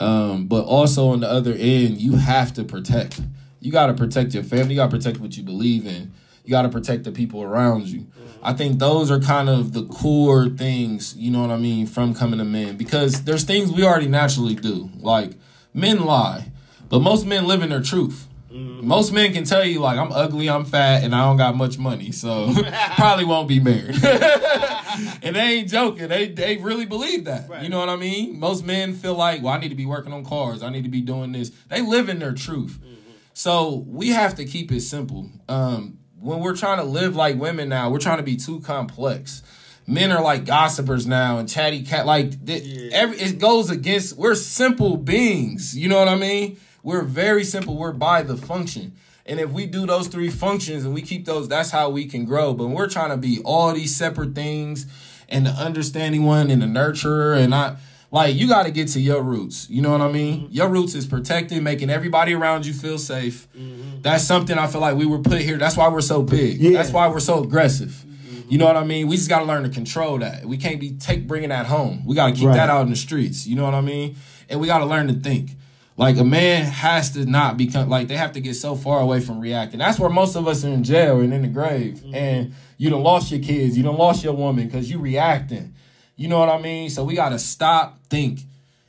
[0.00, 3.20] Um, but also on the other end, you have to protect.
[3.60, 4.74] You got to protect your family.
[4.74, 6.12] You got to protect what you believe in.
[6.44, 8.06] You got to protect the people around you.
[8.42, 12.14] I think those are kind of the core things, you know what I mean, from
[12.14, 12.76] coming to men.
[12.76, 14.90] Because there's things we already naturally do.
[14.98, 15.32] Like
[15.72, 16.50] men lie,
[16.92, 18.28] but most men live in their truth.
[18.50, 18.86] Mm-hmm.
[18.86, 21.78] Most men can tell you like I'm ugly, I'm fat, and I don't got much
[21.78, 22.52] money, so
[22.96, 23.96] probably won't be married.
[25.22, 26.08] and they ain't joking.
[26.08, 27.48] They they really believe that.
[27.48, 27.62] Right.
[27.62, 28.38] You know what I mean?
[28.38, 30.62] Most men feel like, well, I need to be working on cars.
[30.62, 31.50] I need to be doing this.
[31.68, 32.78] They live in their truth.
[32.78, 33.10] Mm-hmm.
[33.32, 35.30] So we have to keep it simple.
[35.48, 39.42] Um, when we're trying to live like women now, we're trying to be too complex.
[39.86, 42.04] Men are like gossipers now and chatty cat.
[42.04, 42.90] Like yeah.
[42.92, 44.14] every it goes against.
[44.18, 45.74] We're simple beings.
[45.74, 46.58] You know what I mean?
[46.82, 47.76] We're very simple.
[47.76, 48.92] We're by the function.
[49.24, 52.24] And if we do those three functions and we keep those, that's how we can
[52.24, 52.54] grow.
[52.54, 54.86] But we're trying to be all these separate things
[55.28, 57.76] and the understanding one and the nurturer and I
[58.10, 59.70] like you got to get to your roots.
[59.70, 60.42] You know what I mean?
[60.42, 60.52] Mm-hmm.
[60.52, 63.48] Your roots is protecting, making everybody around you feel safe.
[63.56, 64.02] Mm-hmm.
[64.02, 65.56] That's something I feel like we were put here.
[65.56, 66.60] That's why we're so big.
[66.60, 66.72] Yeah.
[66.72, 67.88] That's why we're so aggressive.
[67.88, 68.52] Mm-hmm.
[68.52, 69.08] You know what I mean?
[69.08, 70.44] We just got to learn to control that.
[70.44, 72.04] We can't be take bringing that home.
[72.04, 72.56] We got to keep right.
[72.56, 73.46] that out in the streets.
[73.46, 74.16] You know what I mean?
[74.50, 75.52] And we got to learn to think.
[75.96, 79.20] Like a man has to not become like they have to get so far away
[79.20, 79.78] from reacting.
[79.78, 81.94] That's where most of us are in jail and in the grave.
[81.96, 82.14] Mm-hmm.
[82.14, 85.74] And you don't lost your kids, you don't lost your woman because you reacting.
[86.16, 86.88] You know what I mean?
[86.90, 88.40] So we gotta stop, think.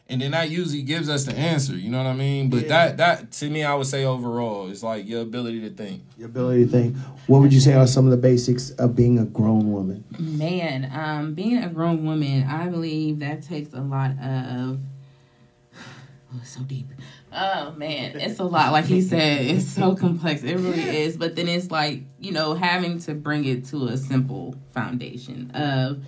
[0.07, 2.49] And then that usually gives us the answer, you know what I mean?
[2.49, 2.67] But yeah.
[2.67, 6.03] that that to me I would say overall is like your ability to think.
[6.17, 6.97] Your ability to think.
[7.27, 10.05] What would you say are some of the basics of being a grown woman?
[10.17, 14.79] Man, um, being a grown woman, I believe that takes a lot of
[16.33, 16.87] Oh, it's so deep.
[17.31, 18.71] Oh man, it's a lot.
[18.71, 20.43] Like he said, it's so complex.
[20.43, 21.17] It really is.
[21.17, 26.03] But then it's like you know having to bring it to a simple foundation of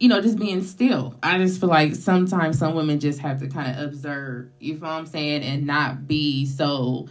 [0.00, 1.16] you know just being still.
[1.22, 4.50] I just feel like sometimes some women just have to kind of observe.
[4.58, 7.08] You know what I'm saying, and not be so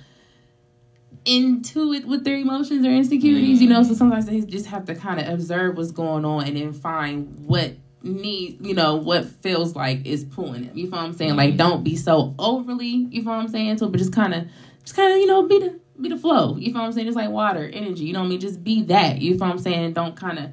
[1.23, 3.61] into it with their emotions or insecurities.
[3.61, 3.89] You know, mm-hmm.
[3.89, 7.45] so sometimes they just have to kind of observe what's going on and then find
[7.45, 10.77] what need, you know, what feels like is pulling him.
[10.77, 11.35] You feel what I'm saying?
[11.35, 11.57] Like, mm-hmm.
[11.57, 13.77] don't be so overly, you feel what I'm saying?
[13.77, 14.47] So, but just kind of,
[14.83, 16.57] just kind of, you know, be the be the flow.
[16.57, 17.07] You feel what I'm saying?
[17.07, 18.05] It's like water, energy.
[18.05, 18.39] You know what I mean?
[18.39, 19.21] Just be that.
[19.21, 19.93] You feel what I'm saying?
[19.93, 20.49] Don't kind of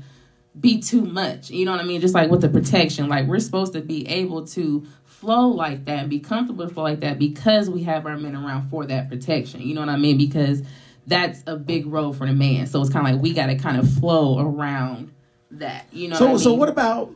[0.61, 1.51] be too much.
[1.51, 2.01] You know what I mean?
[2.01, 6.01] Just like with the protection, like we're supposed to be able to flow like that
[6.01, 9.09] and be comfortable with flow like that because we have our men around for that
[9.09, 9.61] protection.
[9.63, 10.19] You know what I mean?
[10.19, 10.63] Because
[11.07, 12.67] that's a big role for the man.
[12.67, 15.13] So it's kind of like we got to kind of flow around
[15.53, 15.87] that.
[15.93, 16.17] You know.
[16.17, 16.43] So what I mean?
[16.43, 17.15] so what about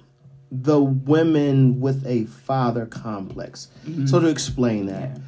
[0.54, 3.68] the women with a father complex.
[3.86, 4.06] Mm-hmm.
[4.06, 5.22] So to explain that, yeah.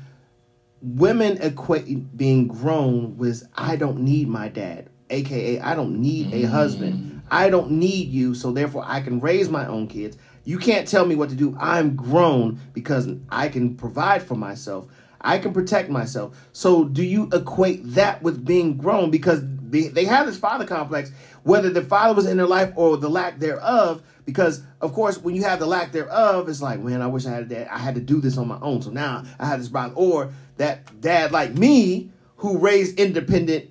[0.83, 6.45] women equate being grown with I don't need my dad, aka I don't need mm-hmm.
[6.45, 7.23] a husband.
[7.31, 10.19] I don't need you, so therefore I can raise my own kids.
[10.45, 11.57] You can't tell me what to do.
[11.59, 14.87] I'm grown because I can provide for myself.
[15.23, 16.37] I can protect myself.
[16.53, 19.41] So do you equate that with being grown because
[19.83, 21.11] they have this father complex
[21.43, 25.35] whether the father was in their life or the lack thereof because of course when
[25.35, 27.69] you have the lack thereof it's like man i wish i had a dad.
[27.71, 28.81] i had to do this on my own.
[28.83, 33.71] So now i had this brother or that dad like me who raised independent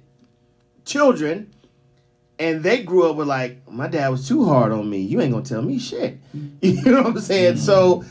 [0.85, 1.53] children
[2.39, 4.99] and they grew up with like my dad was too hard on me.
[4.99, 6.19] You ain't gonna tell me shit.
[6.61, 7.57] You know what i'm saying?
[7.57, 8.03] So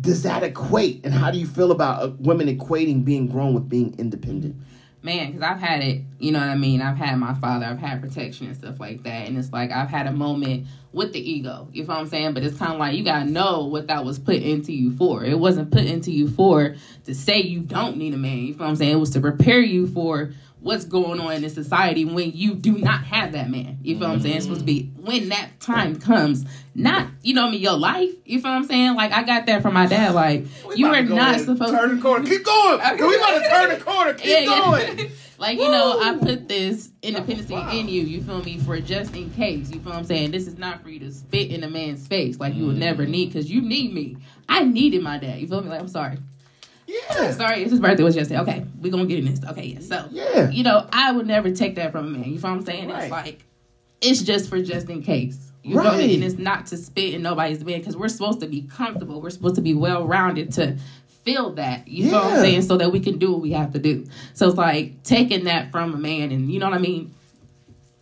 [0.00, 3.68] does that equate and how do you feel about uh, women equating being grown with
[3.68, 4.56] being independent
[5.04, 6.80] man, because I've had it, you know what I mean?
[6.80, 9.28] I've had my father, I've had protection and stuff like that.
[9.28, 12.32] And it's like I've had a moment with the ego, you know what I'm saying?
[12.32, 14.96] But it's kind of like you got to know what that was put into you
[14.96, 15.22] for.
[15.22, 18.60] It wasn't put into you for to say you don't need a man, you know
[18.60, 18.92] what I'm saying?
[18.92, 20.32] It was to prepare you for
[20.64, 23.78] what's going on in the society when you do not have that man.
[23.82, 24.36] You feel what I'm saying?
[24.36, 28.10] It's supposed to be when that time comes, not you know I mean your life.
[28.24, 28.94] You feel what I'm saying?
[28.94, 30.14] Like I got that from my dad.
[30.14, 32.26] Like We you are not supposed turn the corner.
[32.26, 32.78] Keep going.
[32.98, 34.14] we about to turn the corner.
[34.14, 34.58] Keep Yeah, yeah.
[34.58, 35.10] going.
[35.38, 37.70] like you know, I put this independence Wow.
[37.70, 38.00] in you.
[38.00, 38.58] You feel me?
[38.58, 39.70] For just in case.
[39.70, 40.30] You feel what I'm saying?
[40.30, 43.04] This is not for you to spit in a man's face like you would never
[43.04, 43.10] mm.
[43.10, 44.16] need because you need me.
[44.48, 45.40] I needed my dad.
[45.40, 45.68] You feel me?
[45.68, 46.16] Like I'm sorry.
[46.86, 47.30] Yeah.
[47.36, 48.40] Sorry, his birthday was yesterday.
[48.40, 49.40] Okay, we're gonna get in this.
[49.44, 49.80] Okay, yeah.
[49.80, 50.50] So Yeah.
[50.50, 52.24] you know, I would never take that from a man.
[52.24, 52.88] You know what I'm saying?
[52.90, 53.02] Right.
[53.04, 53.44] It's like
[54.00, 55.50] it's just for just in case.
[55.62, 55.96] You Right.
[55.98, 56.14] me?
[56.14, 59.20] And it's not to spit in nobody's bed because we're supposed to be comfortable.
[59.22, 60.76] We're supposed to be well rounded to
[61.24, 61.88] feel that.
[61.88, 62.62] You know what I'm saying?
[62.62, 64.04] So that we can do what we have to do.
[64.34, 67.14] So it's like taking that from a man and you know what I mean?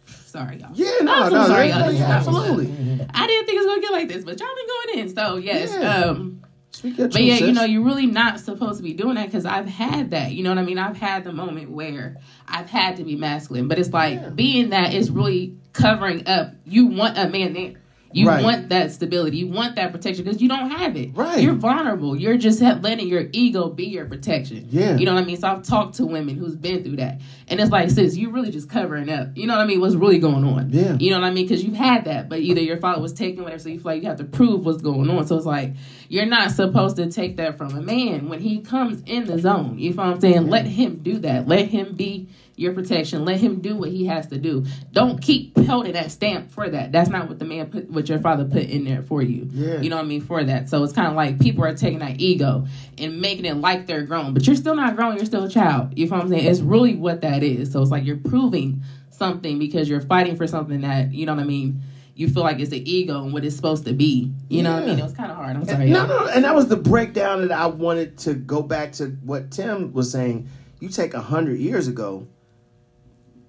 [0.06, 0.70] Sorry, y'all.
[0.74, 2.66] Yeah, no, no, sorry, no, no, absolutely.
[3.14, 5.14] I didn't think it was gonna get like this, but y'all been going in.
[5.14, 5.70] So yes.
[5.78, 6.04] Yeah.
[6.06, 6.42] Um
[6.82, 9.68] Speak but yeah, you know, you're really not supposed to be doing that because I've
[9.68, 10.32] had that.
[10.32, 10.78] You know what I mean?
[10.78, 12.16] I've had the moment where
[12.48, 14.30] I've had to be masculine, but it's like Yeah.
[14.30, 16.54] being that is really covering up.
[16.64, 17.74] You want a man there.
[18.14, 18.44] You Right.
[18.44, 19.38] want that stability.
[19.38, 21.11] You want that protection because you don't have it.
[21.14, 21.42] Right.
[21.42, 22.16] You're vulnerable.
[22.16, 24.66] You're just letting your ego be your protection.
[24.70, 24.96] Yeah.
[24.96, 25.37] You know what I mean?
[25.37, 28.51] So I've talked to women who's been through that, and it's like, sis, you're really
[28.51, 29.29] just covering up.
[29.37, 29.81] You know what I mean?
[29.81, 30.70] What's really going on?
[30.70, 30.96] Yeah.
[30.98, 31.44] You know what I mean?
[31.46, 34.03] Because you've had that, but either your father was taking whatever, so you feel like
[34.03, 35.27] you have to prove what's going on.
[35.27, 35.72] So it's like
[36.09, 39.79] you're not supposed to take that from a man when he comes in the zone.
[39.79, 40.48] You feel what I'm saying?
[40.48, 41.48] Let him do that.
[41.48, 42.29] Let him be
[42.62, 43.25] your protection.
[43.25, 44.64] Let him do what he has to do.
[44.92, 46.92] Don't keep holding that stamp for that.
[46.92, 49.48] That's not what the man put, what your father put in there for you.
[49.51, 49.81] Yeah.
[49.81, 50.22] You know what I mean?
[50.22, 50.68] For that.
[50.68, 54.03] So it's kind of like people are taking that ego and making it like they're
[54.03, 55.16] grown, but you're still not grown.
[55.16, 55.98] You're still a child.
[55.98, 56.46] You know what I'm saying?
[56.46, 57.72] It's really what that is.
[57.72, 61.42] So it's like you're proving something because you're fighting for something that you know what
[61.42, 61.83] I mean.
[62.14, 64.31] You feel like it's the ego and what it's supposed to be.
[64.48, 64.98] You know what I mean?
[64.98, 65.57] It was kind of hard.
[65.57, 65.88] I'm sorry.
[65.88, 66.09] No, y'all.
[66.09, 69.94] no, and that was the breakdown that I wanted to go back to what Tim
[69.94, 70.48] was saying.
[70.79, 72.27] You take a 100 years ago,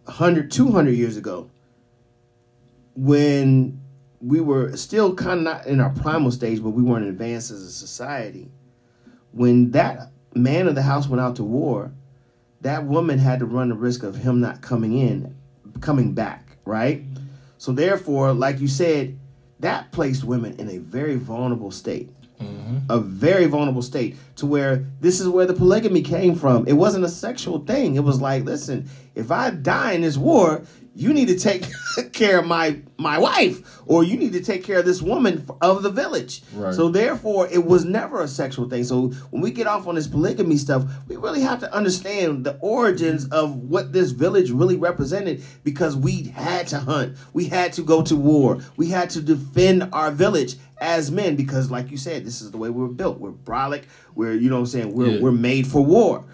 [0.06, 1.50] 100, 200 years ago,
[2.96, 3.82] when
[4.22, 7.62] we were still kind of not in our primal stage, but we weren't advanced as
[7.62, 8.50] a society.
[9.32, 11.92] When that man of the house went out to war,
[12.62, 15.36] that woman had to run the risk of him not coming in,
[15.82, 17.04] coming back, right?
[17.58, 19.20] So therefore, like you said,
[19.60, 22.10] that placed women in a very vulnerable state.
[22.42, 22.78] Mm-hmm.
[22.90, 26.68] A very vulnerable state to where this is where the polygamy came from.
[26.68, 27.96] It wasn't a sexual thing.
[27.96, 30.64] It was like, listen, if I die in this war,
[30.96, 31.66] you need to take
[32.14, 35.82] care of my my wife, or you need to take care of this woman of
[35.82, 36.44] the village.
[36.54, 36.74] Right.
[36.74, 38.84] So therefore, it was never a sexual thing.
[38.84, 42.58] So when we get off on this polygamy stuff, we really have to understand the
[42.62, 47.82] origins of what this village really represented because we had to hunt, we had to
[47.82, 52.24] go to war, we had to defend our village as men because, like you said,
[52.26, 53.20] this is the way we were built.
[53.20, 53.86] We're brolic.
[54.14, 54.94] We're you know what I'm saying.
[54.94, 55.22] We're Yeah.
[55.22, 56.26] we're made for war.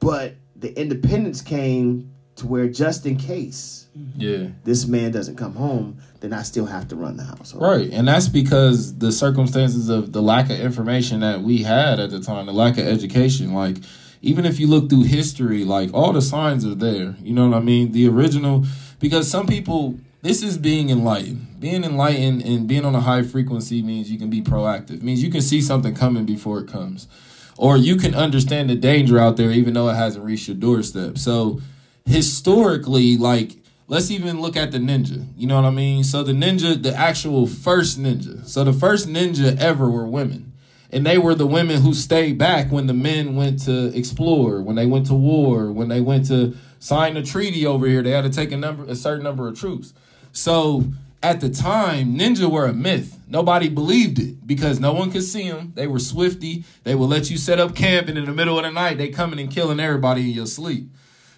[0.00, 4.46] But the independence came to where just in case Yeah.
[4.64, 7.62] this man doesn't come home, then I still have to run the household.
[7.62, 12.10] Right, and that's because the circumstances of the lack of information that we had at
[12.10, 13.52] the time, the lack of education.
[13.52, 13.76] Like,
[14.22, 17.14] even if you look through history, like all the signs are there.
[17.22, 17.92] You know what I mean?
[17.92, 18.64] The original,
[18.98, 21.60] because some people, this is being enlightened.
[21.60, 25.02] Being enlightened and being on a high frequency means you can be proactive.
[25.02, 27.06] means you can see something coming before it comes,
[27.56, 31.18] or you can understand the danger out there even though it hasn't reached your doorstep.
[31.18, 31.60] So
[32.06, 33.56] historically, like
[33.88, 35.26] let's even look at the ninja.
[35.36, 36.04] You know what I mean?
[36.04, 38.46] So the ninja, the actual first ninja.
[38.46, 40.52] So the first ninja ever were women.
[40.90, 44.76] And they were the women who stayed back when the men went to explore, when
[44.76, 48.02] they went to war, when they went to sign a treaty over here.
[48.02, 49.92] They had to take a number a certain number of troops.
[50.32, 50.84] So
[51.24, 53.18] at the time, ninja were a myth.
[53.26, 55.72] Nobody believed it because no one could see them.
[55.74, 56.64] They were swifty.
[56.82, 59.08] They would let you set up camp, and in the middle of the night, they
[59.08, 60.90] coming and killing everybody in your sleep.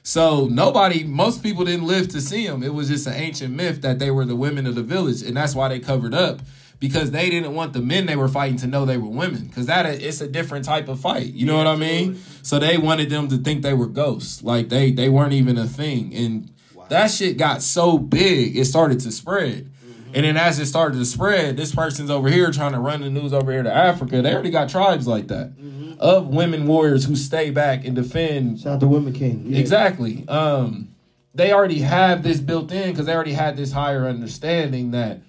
[0.02, 2.64] So nobody, most people didn't live to see them.
[2.64, 5.36] It was just an ancient myth that they were the women of the village, and
[5.36, 6.40] that's why they covered up
[6.80, 9.66] because they didn't want the men they were fighting to know they were women because
[9.66, 11.32] that it's a different type of fight.
[11.32, 12.20] You know what I mean?
[12.42, 15.66] So they wanted them to think they were ghosts, like they they weren't even a
[15.66, 16.50] thing, and
[16.88, 19.70] that shit got so big it started to spread.
[20.16, 23.10] And then as it started to spread, this person's over here trying to run the
[23.10, 24.22] news over here to Africa.
[24.22, 25.52] They already got tribes like that
[26.00, 29.44] of women warriors who stay back and defend Shout out to Women King.
[29.46, 29.58] Yeah.
[29.58, 30.26] Exactly.
[30.26, 30.88] Um,
[31.34, 35.20] they already have this built in because they already had this higher understanding that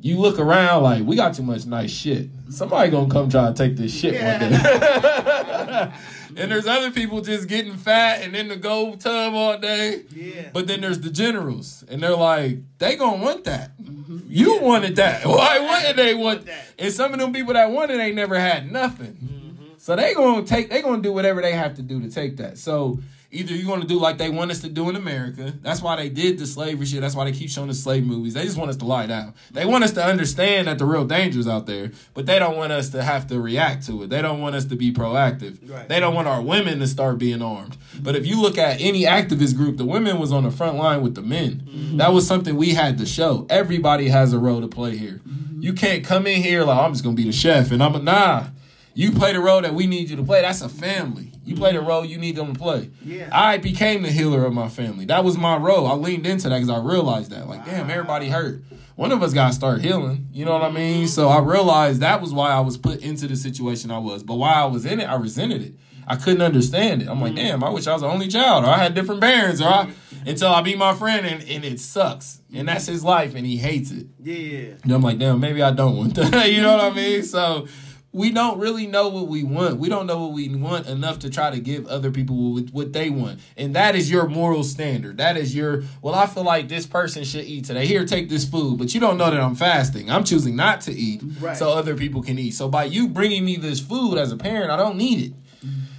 [0.00, 2.28] you look around like we got too much nice shit.
[2.50, 5.92] Somebody gonna come try to take this shit one day.
[6.36, 10.02] and there's other people just getting fat and in the gold tub all day.
[10.14, 10.50] Yeah.
[10.52, 13.76] But then there's the generals, and they're like, they gonna want that.
[13.82, 14.18] Mm-hmm.
[14.28, 15.24] You wanted that.
[15.26, 16.66] Why wouldn't they want that?
[16.78, 19.12] And some of them people that wanted ain't never had nothing.
[19.12, 19.64] Mm-hmm.
[19.78, 22.58] So they gonna take, they gonna do whatever they have to do to take that.
[22.58, 22.98] So
[23.30, 25.52] either you're gonna do like they want us to do in America.
[25.62, 27.00] That's why they did the slavery shit.
[27.00, 28.34] That's why they keep showing the slave movies.
[28.34, 29.34] They just want us to lie down.
[29.50, 32.72] They want us to understand that the real danger's out there, but they don't want
[32.72, 34.10] us to have to react to it.
[34.10, 35.58] They don't want us to be proactive.
[35.68, 35.88] Right.
[35.88, 37.76] They don't want our women to start being armed.
[38.00, 41.02] But if you look at any activist group, the women was on the front line
[41.02, 41.62] with the men.
[41.66, 41.96] Mm-hmm.
[41.98, 43.46] That was something we had to show.
[43.50, 45.20] Everybody has a role to play here.
[45.26, 45.62] Mm-hmm.
[45.62, 47.98] You can't come in here like I'm just gonna be the chef and I'm a
[47.98, 48.46] nah.
[48.96, 50.40] You play the role that we need you to play.
[50.40, 51.30] That's a family.
[51.44, 51.88] You play the mm-hmm.
[51.88, 52.90] role you need them to play.
[53.04, 53.28] Yeah.
[53.30, 55.04] I became the healer of my family.
[55.04, 55.86] That was my role.
[55.86, 57.46] I leaned into that because I realized that.
[57.46, 58.62] Like, damn, everybody hurt.
[58.94, 60.28] One of us got to start healing.
[60.32, 61.08] You know what I mean?
[61.08, 61.50] So I mm-hmm.
[61.50, 64.22] realized that was why I was put into the situation I was.
[64.22, 65.74] But while I was in it, I resented it.
[66.06, 67.08] I couldn't understand it.
[67.08, 67.48] I'm like, mm-hmm.
[67.48, 69.92] damn, I wish I was the only child, or I had different parents, or I
[70.24, 72.40] until I beat my friend, and, and it sucks.
[72.54, 74.06] And that's his life, and he hates it.
[74.22, 74.74] Yeah.
[74.82, 76.50] And I'm like, damn, maybe I don't want that.
[76.50, 77.22] you know what I mean?
[77.22, 77.68] So
[78.16, 79.76] we don't really know what we want.
[79.78, 83.10] We don't know what we want enough to try to give other people what, they
[83.10, 83.40] want.
[83.58, 85.18] And that is your moral standard.
[85.18, 87.84] That is your, well, I feel like this person should eat today.
[87.86, 88.78] Here, take this food.
[88.78, 90.10] But you don't know that I'm fasting.
[90.10, 91.58] I'm choosing not to eat Right.
[91.58, 92.52] so other people can eat.
[92.52, 95.32] So by you bringing me this food as a parent, I don't need it.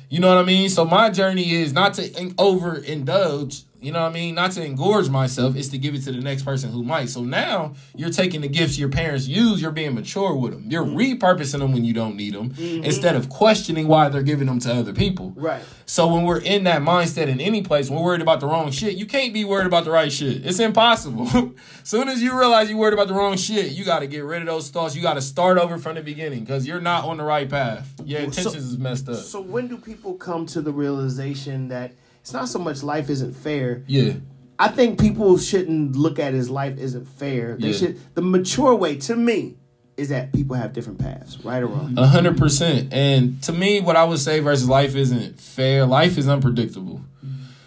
[0.10, 0.70] You know what I mean?
[0.70, 3.64] So my journey is not to in- overindulge.
[3.88, 4.36] You know what I mean?
[4.36, 5.56] Not to engorge myself.
[5.56, 7.08] It's to give it to the next person who might.
[7.08, 9.62] So now you're taking the gifts your parents use.
[9.62, 10.66] You're being mature with them.
[10.68, 11.24] You're mm-hmm.
[11.24, 12.84] repurposing them when you don't need them, mm-hmm.
[12.84, 15.32] instead of questioning why they're giving them to other people.
[15.38, 15.64] Right.
[15.86, 18.98] So when we're in that mindset in any place, we're worried about the wrong shit.
[18.98, 20.46] You can't be worried about the right shit.
[20.46, 21.56] It's impossible.
[21.86, 24.42] Soon as you realize you're worried about the wrong shit, you got to get rid
[24.42, 24.98] of those thoughts.
[24.98, 27.90] You got to start over from the beginning because you're not on the right path.
[28.04, 29.16] Your So- intentions is messed up.
[29.16, 31.94] So when do people come to the realization that
[32.28, 33.84] it's not so much life isn't fair?
[33.88, 34.12] yeah.
[34.60, 37.56] I think people shouldn't look at his life isn't fair.
[37.58, 37.74] They Yeah.
[37.74, 39.56] should the mature way to me
[39.96, 41.94] is that people have different paths, right or wrong.
[41.98, 42.92] A hundred percent.
[42.92, 45.86] And to me, what I would say versus life isn't fair.
[45.86, 47.00] Life is unpredictable.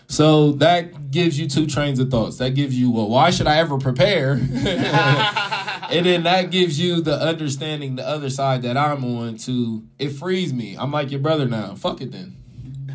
[0.08, 2.36] So that gives you two trains of thoughts.
[2.38, 4.32] That gives you, well, why should I ever prepare?
[5.92, 10.10] and then that gives you the understanding the other side that I'm on to it
[10.10, 10.76] frees me.
[10.76, 11.76] I'm like your brother now.
[11.76, 12.36] Fuck it then.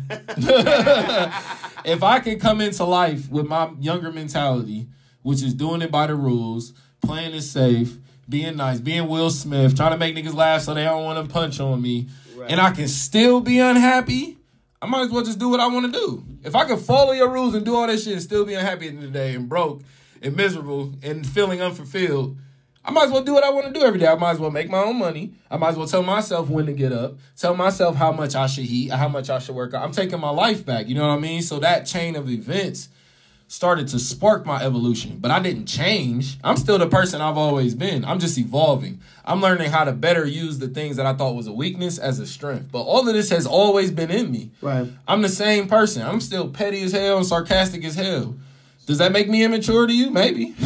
[1.84, 4.88] if I can come into life with my younger mentality,
[5.22, 7.96] which is doing it by the rules, playing it safe,
[8.28, 11.32] being nice, being Will Smith, trying to make niggas laugh so they don't want to
[11.32, 12.08] punch on me,
[12.48, 14.38] and I can still be unhappy,
[14.80, 16.24] I might as well just do what I want to do.
[16.44, 18.88] If I can follow your rules and do all that shit and still be unhappy
[18.88, 19.82] at the end of the day and broke
[20.22, 22.36] and miserable and feeling unfulfilled,
[22.86, 24.06] I might as well do what I want to do every day.
[24.06, 25.32] I might as well make my own money.
[25.50, 28.46] I might as well tell myself when to get up, tell myself how much I
[28.46, 29.82] should eat, how much I should work out.
[29.82, 30.86] I'm taking my life back.
[30.88, 31.42] You know what I mean?
[31.42, 32.88] So that chain of events
[33.48, 36.38] started to spark my evolution, but I didn't change.
[36.44, 38.04] I'm still the person I've always been.
[38.04, 39.00] I'm just evolving.
[39.24, 42.20] I'm learning how to better use the things that I thought was a weakness as
[42.20, 42.70] a strength.
[42.70, 44.50] But all of this has always been in me.
[44.60, 44.88] Right.
[45.08, 46.02] I'm the same person.
[46.02, 48.36] I'm still petty as hell and sarcastic as hell.
[48.86, 50.10] Does that make me immature to you?
[50.10, 50.54] Maybe.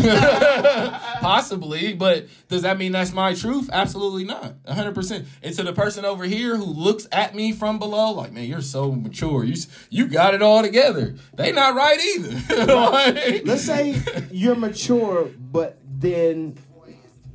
[1.20, 1.94] Possibly.
[1.94, 3.70] But does that mean that's my truth?
[3.72, 4.62] Absolutely not.
[4.64, 5.26] 100%.
[5.42, 8.60] And to the person over here who looks at me from below, like, man, you're
[8.62, 9.44] so mature.
[9.44, 9.56] You,
[9.88, 11.14] you got it all together.
[11.34, 12.66] They not right either.
[12.90, 16.58] Like- Let's say you're mature, but then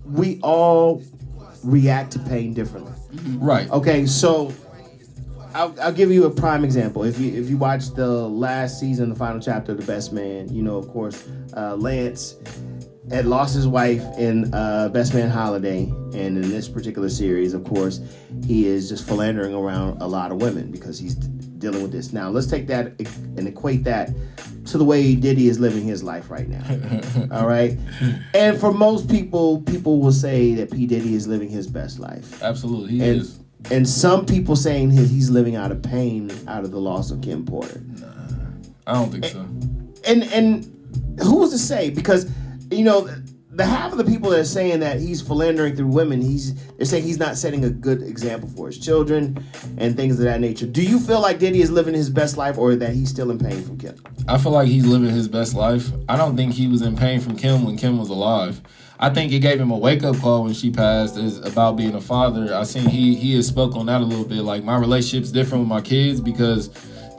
[0.06, 1.02] we all
[1.64, 2.94] react to pain differently.
[3.38, 3.70] Right.
[3.72, 4.54] Okay, so
[5.56, 7.06] I'll, I'll give you a prime example.
[7.06, 10.54] If you if you watch the last season, the final chapter of The Best Man,
[10.54, 12.36] you know, of course, uh, Lance
[13.10, 17.64] had lost his wife in uh, Best Man Holiday, and in this particular series, of
[17.64, 18.02] course,
[18.46, 22.12] he is just philandering around a lot of women because he's dealing with this.
[22.12, 22.88] Now, let's take that
[23.38, 24.10] and equate that
[24.66, 27.30] to the way Diddy is living his life right now.
[27.32, 27.78] All right,
[28.34, 32.44] and for most people, people will say that P Diddy is living his best life
[32.44, 32.98] Absolutely.
[32.98, 33.40] He and is.
[33.72, 37.22] And some people saying he- he's living out of pain out of the loss of
[37.22, 37.82] Kim Porter.
[38.00, 38.08] Nah,
[38.88, 39.46] I don't think so.
[40.08, 40.70] And and
[41.22, 41.90] who's to say?
[41.90, 42.28] Because
[42.72, 43.08] you know
[43.52, 46.86] the half of the people that are saying that he's philandering through women, he's they're
[46.86, 49.42] saying he's not setting a good example for his children
[49.78, 50.66] and things of that nature.
[50.66, 53.40] Do you feel like Diddy is living his best life, or that he's still in
[53.40, 53.96] pain from Kim?
[54.28, 55.90] I feel like he's living his best life.
[56.10, 58.62] I don't think he was in pain from Kim when Kim was alive.
[59.00, 61.96] I think it gave him a wake up call when she passed is about being
[61.96, 62.56] a father.
[62.56, 64.42] I seen he he has spoke on that a little bit.
[64.42, 66.70] Like my relationship's different with my kids because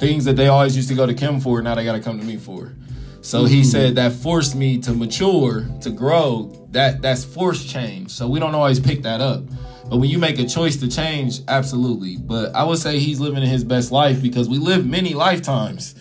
[0.00, 2.24] things that they always used to go to Kim for, now they gotta come to
[2.24, 2.72] me for.
[3.20, 3.64] So he mm-hmm.
[3.64, 6.66] said that forced me to mature, to grow.
[6.70, 8.10] That that's forced change.
[8.10, 9.44] So we don't always pick that up.
[9.88, 12.16] But when you make a choice to change, absolutely.
[12.16, 15.94] But I would say he's living his best life because we live many lifetimes.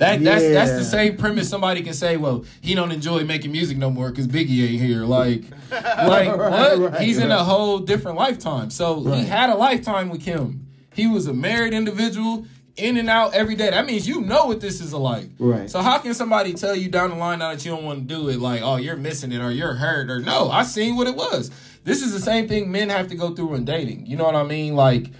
[0.00, 1.48] That that's that's the same premise.
[1.48, 5.04] Somebody can say, "Well, he don't enjoy making music no more because Biggie ain't here."
[5.04, 6.92] Like, like Right, what?
[6.92, 8.70] right, He's in a whole different lifetime.
[8.70, 10.66] So he had a lifetime with Kim.
[10.94, 12.46] He was a married individual,
[12.76, 13.70] in and out every day.
[13.70, 15.28] That means you know what this is like.
[15.38, 15.70] Right.
[15.70, 18.14] So how can somebody tell you down the line now that you don't want to
[18.14, 20.50] do it, like, oh, you're missing it or you're hurt or no?
[20.50, 21.50] I seen what it was.
[21.84, 24.06] This is the same thing men have to go through in dating.
[24.06, 24.76] You know what I mean?
[24.76, 25.10] Like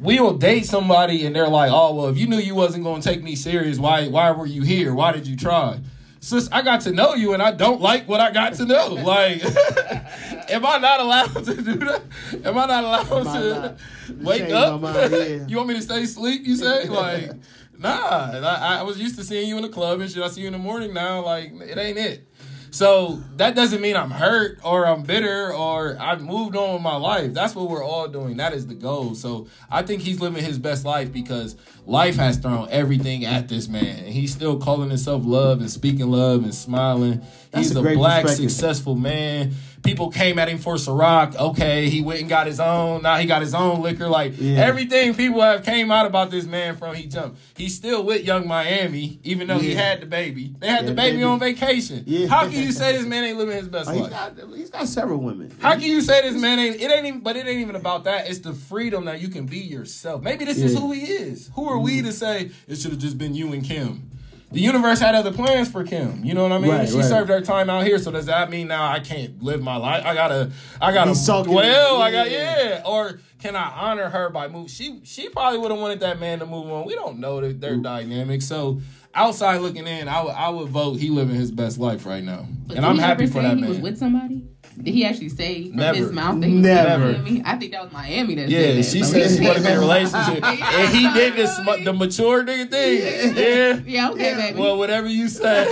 [0.00, 3.22] we'll date somebody and they're like, oh well, if you knew you wasn't gonna take
[3.22, 4.94] me serious, why why were you here?
[4.94, 5.80] Why did you try?
[6.22, 8.88] Sis, I got to know you and I don't like what I got to know.
[9.10, 9.42] Like,
[10.50, 12.02] am I not allowed to do that?
[12.44, 13.78] Am I not allowed I to not?
[14.22, 14.80] wake up?
[14.80, 15.46] mind, yeah.
[15.48, 16.42] you want me to stay asleep?
[16.44, 17.30] You say like,
[17.78, 17.98] nah.
[17.98, 20.22] I, I was used to seeing you in the club and shit.
[20.22, 21.24] I see you in the morning now.
[21.24, 22.28] Like, it ain't it.
[22.70, 26.96] So that doesn't mean I'm hurt or I'm bitter or I've moved on with my
[26.96, 27.34] life.
[27.34, 28.36] That's what we're all doing.
[28.36, 29.14] That is the goal.
[29.14, 33.68] So I think he's living his best life because life has thrown everything at this
[33.68, 34.04] man.
[34.04, 37.22] And he's still calling himself love and speaking love and smiling.
[37.50, 39.52] That's he's a a, black, successful man.
[39.82, 41.34] People came at him for Ciroc.
[41.36, 43.02] Okay, he went and got his own.
[43.02, 44.08] Now he got his own liquor.
[44.08, 44.58] Like Yeah.
[44.58, 47.38] everything people have came out about this man from he jumped.
[47.56, 50.54] He's still with Young Miami, even though he had the baby.
[50.58, 51.22] They had Yeah, the baby, baby.
[51.24, 52.04] on vacation.
[52.06, 52.26] Yeah.
[52.28, 54.10] How can you say this man ain't living his best Oh, he's life?
[54.10, 55.50] got he's got several women.
[55.60, 56.76] How can you say this man ain't?
[56.80, 57.20] It ain't even.
[57.20, 58.28] But it ain't even about that.
[58.28, 60.22] It's the freedom that you can be yourself.
[60.22, 61.50] Maybe this is who he is.
[61.54, 64.09] Who are we to say it should have just been you and Kim?
[64.52, 66.24] The universe had other plans for Kim.
[66.24, 66.70] You know what I mean?
[66.70, 67.04] Right, she right.
[67.04, 67.98] served her time out here.
[67.98, 70.04] So does that mean now I can't live my life?
[70.04, 70.50] I gotta.
[70.80, 71.10] I gotta.
[71.10, 72.62] He's talking- well, I got yeah.
[72.62, 72.82] yeah.
[72.84, 74.70] Or can I honor her by move?
[74.70, 76.84] She she probably would have wanted that man to move on.
[76.84, 77.82] We don't know that their mm.
[77.82, 78.42] dynamic.
[78.42, 78.80] So
[79.14, 82.46] outside looking in, I would I would vote he living his best life right now,
[82.66, 83.70] But and I'm happy for say that he man.
[83.70, 84.46] was with somebody?
[84.82, 85.96] Did he actually say from Never.
[85.98, 87.06] his mouth that he was Never.
[87.08, 87.42] with Miami?
[87.44, 88.84] I think that was Miami that Yeah, said that.
[88.84, 91.56] she So said he- she wanted to be in a relationship, and he did this
[91.84, 93.36] the mature nigga thing.
[93.36, 93.80] Yeah.
[93.86, 94.58] Yeah, okay, baby.
[94.60, 95.66] Well, whatever you say,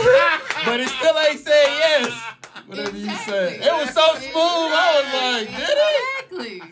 [0.64, 2.22] but it still ain't saying yes.
[2.66, 4.34] Whatever you say, it was so smooth.
[4.34, 6.50] I was like, did it?
[6.50, 6.62] Exactly.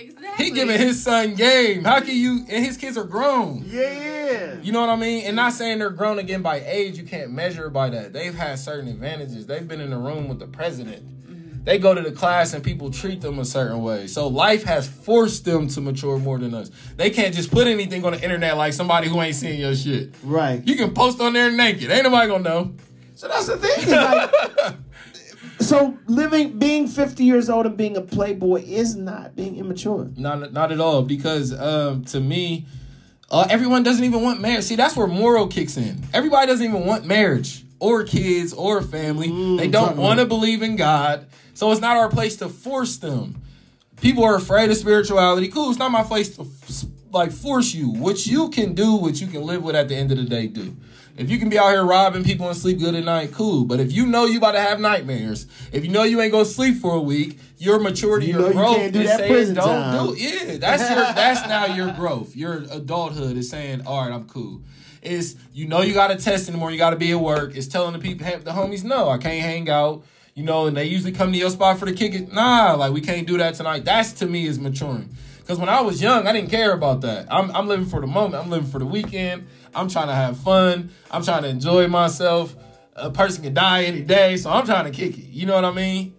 [0.00, 0.44] Exactly.
[0.44, 1.82] He giving his son game.
[1.84, 2.44] How can you?
[2.50, 3.64] And his kids are grown.
[3.66, 4.56] Yeah.
[4.62, 5.24] You know what I mean?
[5.24, 6.98] And not saying they're grown again by age.
[6.98, 8.12] You can't measure by that.
[8.12, 9.46] They've had certain advantages.
[9.46, 11.02] They've been in the room with the president.
[11.68, 14.06] They go to the class and people treat them a certain way.
[14.06, 16.70] So life has forced them to mature more than us.
[16.96, 20.14] They can't just put anything on the internet like somebody who ain't seeing your shit.
[20.22, 20.66] Right.
[20.66, 21.90] You can post on there naked.
[21.90, 22.74] Ain't nobody gonna know.
[23.16, 23.90] So that's the thing.
[23.90, 24.76] Like,
[25.60, 30.10] so living, being 50 years old and being a playboy is not being immature.
[30.16, 31.02] Not not at all.
[31.02, 32.64] Because um, to me,
[33.30, 34.64] uh, everyone doesn't even want marriage.
[34.64, 36.02] See, that's where moral kicks in.
[36.14, 39.56] Everybody doesn't even want marriage or kids or family.
[39.58, 41.26] they don't want to believe in God.
[41.58, 43.42] So it's not our place to force them.
[44.00, 45.48] People are afraid of spirituality.
[45.48, 46.46] Cool, it's not my place to
[47.10, 47.88] like force you.
[47.90, 50.46] What you can do, what you can live with at the end of the day,
[50.46, 50.76] do.
[51.16, 53.64] If you can be out here robbing people and sleep good at night, cool.
[53.64, 56.44] But if you know you about to have nightmares, if you know you ain't gonna
[56.44, 60.06] sleep for a week, your maturity, You your you growth do is saying don't time.
[60.06, 60.18] do it.
[60.20, 62.36] Yeah, that's your that's now your growth.
[62.36, 64.62] Your adulthood is saying, all right, I'm cool.
[65.02, 66.70] It's you know you got to test anymore.
[66.70, 67.56] you got to be at work.
[67.56, 70.04] It's telling the people, the homies, no, I can't hang out.
[70.38, 72.32] You know, and they usually come to your spot for the kick it.
[72.32, 73.84] Nah, like we can't do that tonight.
[73.84, 75.10] That's to me is maturing.
[75.38, 77.26] Because when I was young, I didn't care about that.
[77.28, 78.40] I'm, I'm living for the moment.
[78.40, 79.48] I'm living for the weekend.
[79.74, 80.90] I'm trying to have fun.
[81.10, 82.54] I'm trying to enjoy myself.
[82.94, 85.24] A person can die any day, so I'm trying to kick it.
[85.24, 86.14] You know what I mean?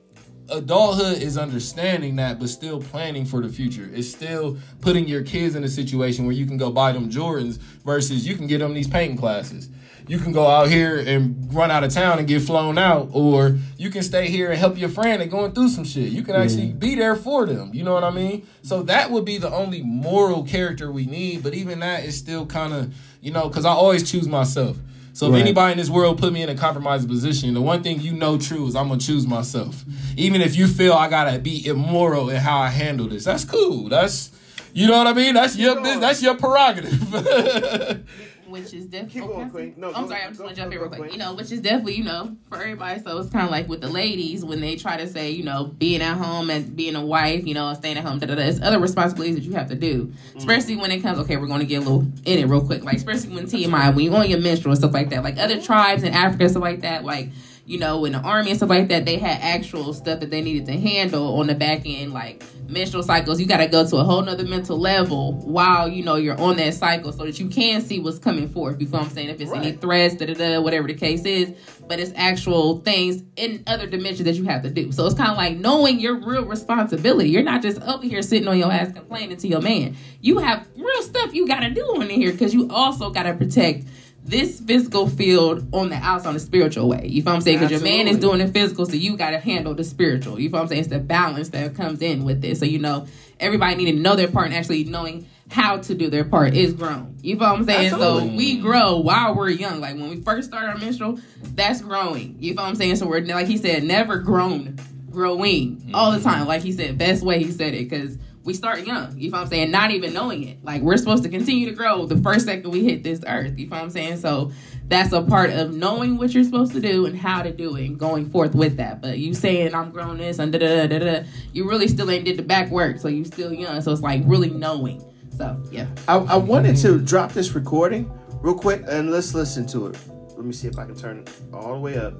[0.51, 3.89] Adulthood is understanding that, but still planning for the future.
[3.93, 7.57] It's still putting your kids in a situation where you can go buy them Jordans
[7.85, 9.69] versus you can get them these painting classes.
[10.07, 13.59] You can go out here and run out of town and get flown out, or
[13.77, 16.11] you can stay here and help your friend and going through some shit.
[16.11, 17.71] You can actually be there for them.
[17.75, 18.47] You know what I mean?
[18.63, 21.43] So that would be the only moral character we need.
[21.43, 24.77] But even that is still kind of, you know, because I always choose myself.
[25.13, 25.41] So if Right.
[25.41, 28.37] anybody in this world put me in a compromised position, the one thing you know
[28.37, 29.83] true is I'm gonna choose myself.
[30.15, 33.89] Even if you feel I gotta be immoral in how I handle this, that's cool.
[33.89, 34.31] That's
[34.73, 35.33] you know what I mean.
[35.33, 35.99] That's your business.
[35.99, 38.03] That's your prerogative.
[38.51, 39.21] which is definitely.
[39.21, 39.73] Keep going, Queen.
[39.77, 41.11] No, I'm sorry, I'm just gonna jump in real quick.
[41.11, 43.01] You know, which is definitely you know for everybody.
[43.01, 45.65] So it's kind of like with the ladies when they try to say you know
[45.77, 48.19] being at home and being a wife, you know, staying at home.
[48.19, 48.41] Da, da, da.
[48.41, 50.37] It's other responsibilities that you have to do, Mm.
[50.37, 51.19] especially when it comes.
[51.19, 52.83] Okay, we're gonna get a little in it real quick.
[52.83, 55.23] Like especially when TMI, when you're on your menstrual and stuff like that.
[55.23, 57.03] Like other tribes in Africa, and stuff like that.
[57.03, 57.29] Like
[57.69, 60.41] you know, in the army and stuff like that, they had actual stuff that they
[60.41, 63.39] needed to handle on the back end, like menstrual cycles.
[63.39, 66.57] You got to go to a whole nother mental level while you know you're on
[66.57, 68.81] that cycle, so that you can see what's coming forth.
[68.81, 69.29] You feel what I'm saying?
[69.29, 71.53] If it's any threats, da da da, whatever the case is.
[71.87, 74.91] But it's actual things in other dimensions that you have to do.
[74.91, 77.29] So it's kind of like knowing your real responsibility.
[77.29, 79.95] You're not just up here sitting on your ass complaining to your man.
[80.21, 83.35] You have real stuff you got to do on here because you also got to
[83.35, 83.85] protect
[84.29, 87.07] this physical field on the outside, on the spiritual way.
[87.07, 87.59] You feel what I'm saying?
[87.59, 90.39] Because your man is doing the physical, so you got to handle the spiritual.
[90.39, 90.81] You feel what I'm saying?
[90.81, 92.59] It's the balance that comes in with this.
[92.59, 93.07] So you know,
[93.39, 96.73] everybody need to know their part and actually knowing how to do their part is
[96.73, 97.17] grown.
[97.21, 97.89] You feel what I'm saying?
[97.89, 99.81] So we grow while we're young.
[99.81, 101.19] Like when we first start our menstrual,
[101.55, 102.35] that's growing.
[102.39, 102.97] You feel what I'm saying?
[102.97, 104.77] So we're like he said, never grown,
[105.09, 106.29] growing all the mm-hmm.
[106.29, 106.47] time.
[106.47, 109.17] Like he said, best way he said it because we start young.
[109.17, 109.71] You know what I'm saying?
[109.71, 110.63] Not even knowing it.
[110.63, 113.57] Like we're supposed to continue to grow the first second we hit this earth.
[113.59, 114.17] You know what I'm saying?
[114.17, 114.51] So
[114.87, 117.85] that's a part of knowing what you're supposed to do and how to do it
[117.85, 119.01] and going forth with that.
[119.01, 121.23] But you saying I'm grown this and da da da da
[121.53, 122.99] you really still ain't did the back work.
[122.99, 123.81] So you still young.
[123.81, 125.03] So it's like really knowing.
[125.37, 125.87] So yeah.
[126.07, 128.11] I, I wanted to drop this recording
[128.41, 129.97] real quick and let's listen to it.
[130.35, 132.13] Let me see if I can turn it all the way up.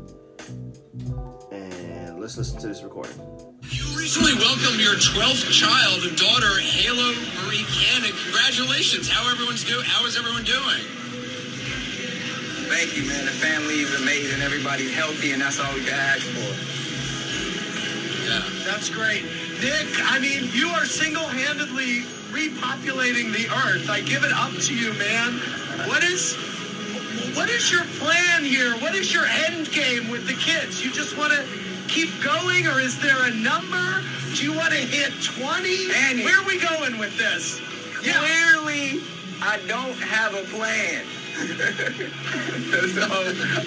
[1.51, 3.38] And let's listen to this recording.
[3.63, 7.11] You recently welcomed your 12th child and daughter, Halo
[7.43, 8.11] Marie Cannon.
[8.23, 9.09] Congratulations.
[9.09, 9.83] How everyone's doing?
[9.83, 10.83] How is everyone doing?
[12.71, 13.25] Thank you, man.
[13.25, 14.41] The family is amazing.
[14.41, 16.55] Everybody's healthy, and that's all we can ask for.
[18.23, 18.43] Yeah.
[18.63, 19.23] That's great.
[19.59, 23.89] Nick, I mean, you are single-handedly repopulating the earth.
[23.89, 25.33] I give it up to you, man.
[25.89, 26.35] What is
[27.35, 28.73] what is your plan here?
[28.77, 30.83] What is your end game with the kids?
[30.83, 34.03] You just want to keep going or is there a number?
[34.35, 35.91] Do you want to hit 20?
[36.05, 36.23] Andy.
[36.23, 37.59] Where are we going with this?
[38.03, 38.13] Yeah.
[38.21, 39.01] Clearly,
[39.41, 41.03] I don't have a plan.
[42.93, 43.07] so,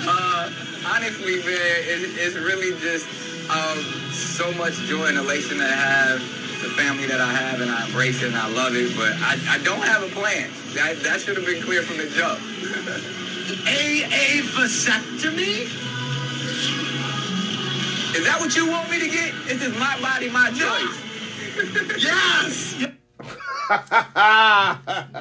[0.08, 0.50] uh,
[0.86, 3.06] honestly, man, it, it's really just
[3.50, 3.78] um,
[4.12, 6.20] so much joy and elation that I have,
[6.62, 8.96] the family that I have, and I embrace it and I love it.
[8.96, 10.50] But I, I don't have a plan.
[10.74, 12.40] That, that should have been clear from the jump.
[13.66, 15.91] A a vasectomy?
[18.14, 19.32] Is that what you want me to get?
[19.46, 21.08] This is my body, my choice.
[22.02, 22.86] Yes.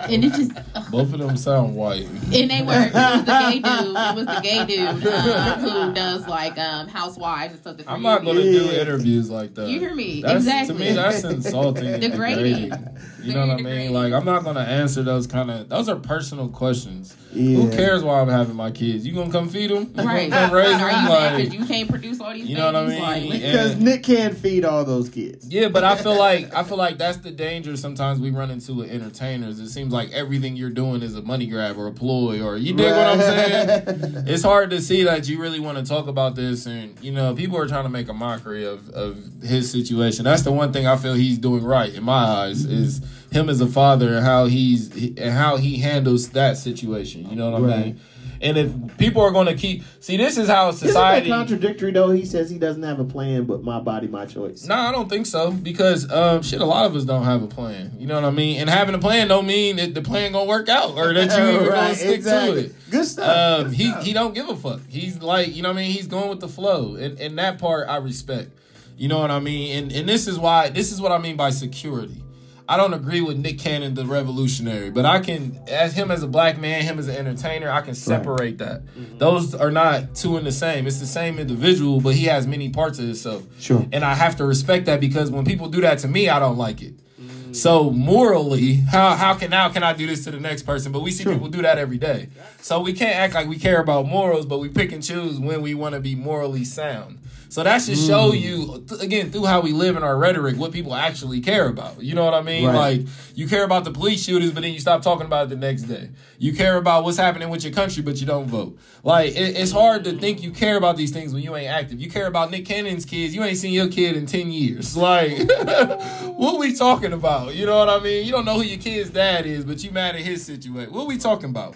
[0.10, 0.52] And it just
[0.92, 2.06] Both of them sound white.
[2.06, 3.96] and they were it was the gay dude.
[3.96, 7.78] It was the gay dude uh, who does like um housewives and stuff.
[7.78, 8.82] that's I'm not gonna do Yeah.
[8.82, 9.68] interviews like that.
[9.70, 10.22] You hear me?
[10.22, 10.74] That's, Exactly.
[10.76, 12.70] To me, that's insulting Degrading.
[12.70, 12.98] degrading.
[13.24, 13.94] You know what I mean?
[13.94, 15.70] Like, I'm not gonna answer those kind of.
[15.70, 17.16] Those are personal questions.
[17.34, 17.58] Yeah.
[17.58, 19.06] Who cares why I'm having my kids?
[19.08, 19.92] You gonna come feed them?
[19.96, 20.26] Right.
[20.26, 21.06] You gonna come raise Are you them?
[21.06, 23.00] mad Like, because you can't produce all these You know what I babies?
[23.02, 23.30] mean?
[23.30, 23.52] Like, Yeah.
[23.52, 25.48] Because Nick can't feed all those kids.
[25.48, 28.74] Yeah, but I feel like I feel like that's the danger sometimes we run into
[28.74, 29.60] with entertainers.
[29.60, 32.74] It seems like everything you're doing is a money grab or a ploy or you
[32.74, 34.24] dig what I'm saying?
[34.28, 37.34] It's hard to see that you really want to talk about this and you know,
[37.34, 40.26] people are trying to make a mockery of, of his situation.
[40.26, 43.02] That's the one thing I feel he's doing right in my eyes is
[43.32, 47.30] him as a father and how he's and how he handles that situation.
[47.30, 47.86] You know what I Right.
[47.86, 48.00] mean?
[48.44, 51.30] And if people are going to keep see, this is how Isn't that society.
[51.30, 52.10] contradictory though?
[52.10, 54.66] He says he doesn't have a plan, but my body, my choice.
[54.66, 57.48] No, I don't think so because um, shit, a lot of us don't have a
[57.48, 57.92] plan.
[58.00, 58.60] You know what I mean?
[58.60, 61.50] And having a plan don't mean that the plan gonna work out or that you
[61.62, 62.74] even gonna stick to it.
[62.90, 63.30] Good stuff.
[63.62, 64.04] Um, Good he stuff.
[64.06, 64.82] he don't give a fuck.
[64.90, 65.92] He's like, you know what I mean?
[65.92, 68.50] He's going with the flow, and and that part I respect.
[68.98, 69.84] You know what I mean?
[69.84, 72.24] And and this is why this is what I mean by security.
[72.72, 76.28] I don't agree with Nick Cannon, the revolutionary, but I can, as him as a
[76.28, 78.86] black man, him as an entertainer, I can separate that.
[78.86, 79.18] Mm-hmm.
[79.18, 80.88] Those are not two in the same.
[80.88, 83.44] It's the same individual, but he has many parts of himself.
[83.60, 83.86] Sure.
[83.92, 86.58] And I have to respect that because when people do that to me, I don't
[86.58, 86.94] like it.
[87.20, 87.54] Mm.
[87.54, 90.94] So morally, how how can how can I do this to the next person?
[90.94, 91.34] But we see Sure.
[91.34, 92.30] people do that every day.
[92.62, 95.62] So we can't act like we care about morals, but we pick and choose when
[95.62, 97.20] we want to be morally sound.
[97.52, 98.08] So that should Mm.
[98.08, 102.02] show you again through how we live in our rhetoric what people actually care about.
[102.02, 102.66] You know what I mean?
[102.66, 102.76] Right.
[103.00, 105.58] Like you care about the police shooters, but then you stop talking about it the
[105.58, 106.12] next day.
[106.40, 108.80] You care about what's happening with your country, but you don't vote.
[109.04, 112.00] Like it, it's hard to think you care about these things when you ain't active.
[112.00, 113.36] You care about Nick Cannon's kids.
[113.36, 114.96] You ain't seen your kid in ten years.
[115.12, 115.38] Like
[116.38, 117.54] what we talking about?
[117.54, 118.26] You know what I mean?
[118.26, 120.94] You don't know who your kid's dad is, but you mad at his situation.
[120.94, 121.76] What we talking about?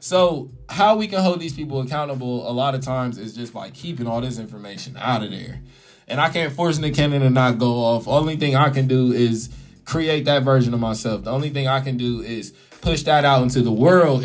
[0.00, 3.70] So how we can hold these people accountable a lot of times is just by
[3.70, 5.60] keeping all this information out of there.
[6.08, 8.06] And I can't force Nick Cannon to not go off.
[8.06, 9.50] Only thing I can do is
[9.84, 11.24] create that version of myself.
[11.24, 14.24] The only thing I can do is push that out into the world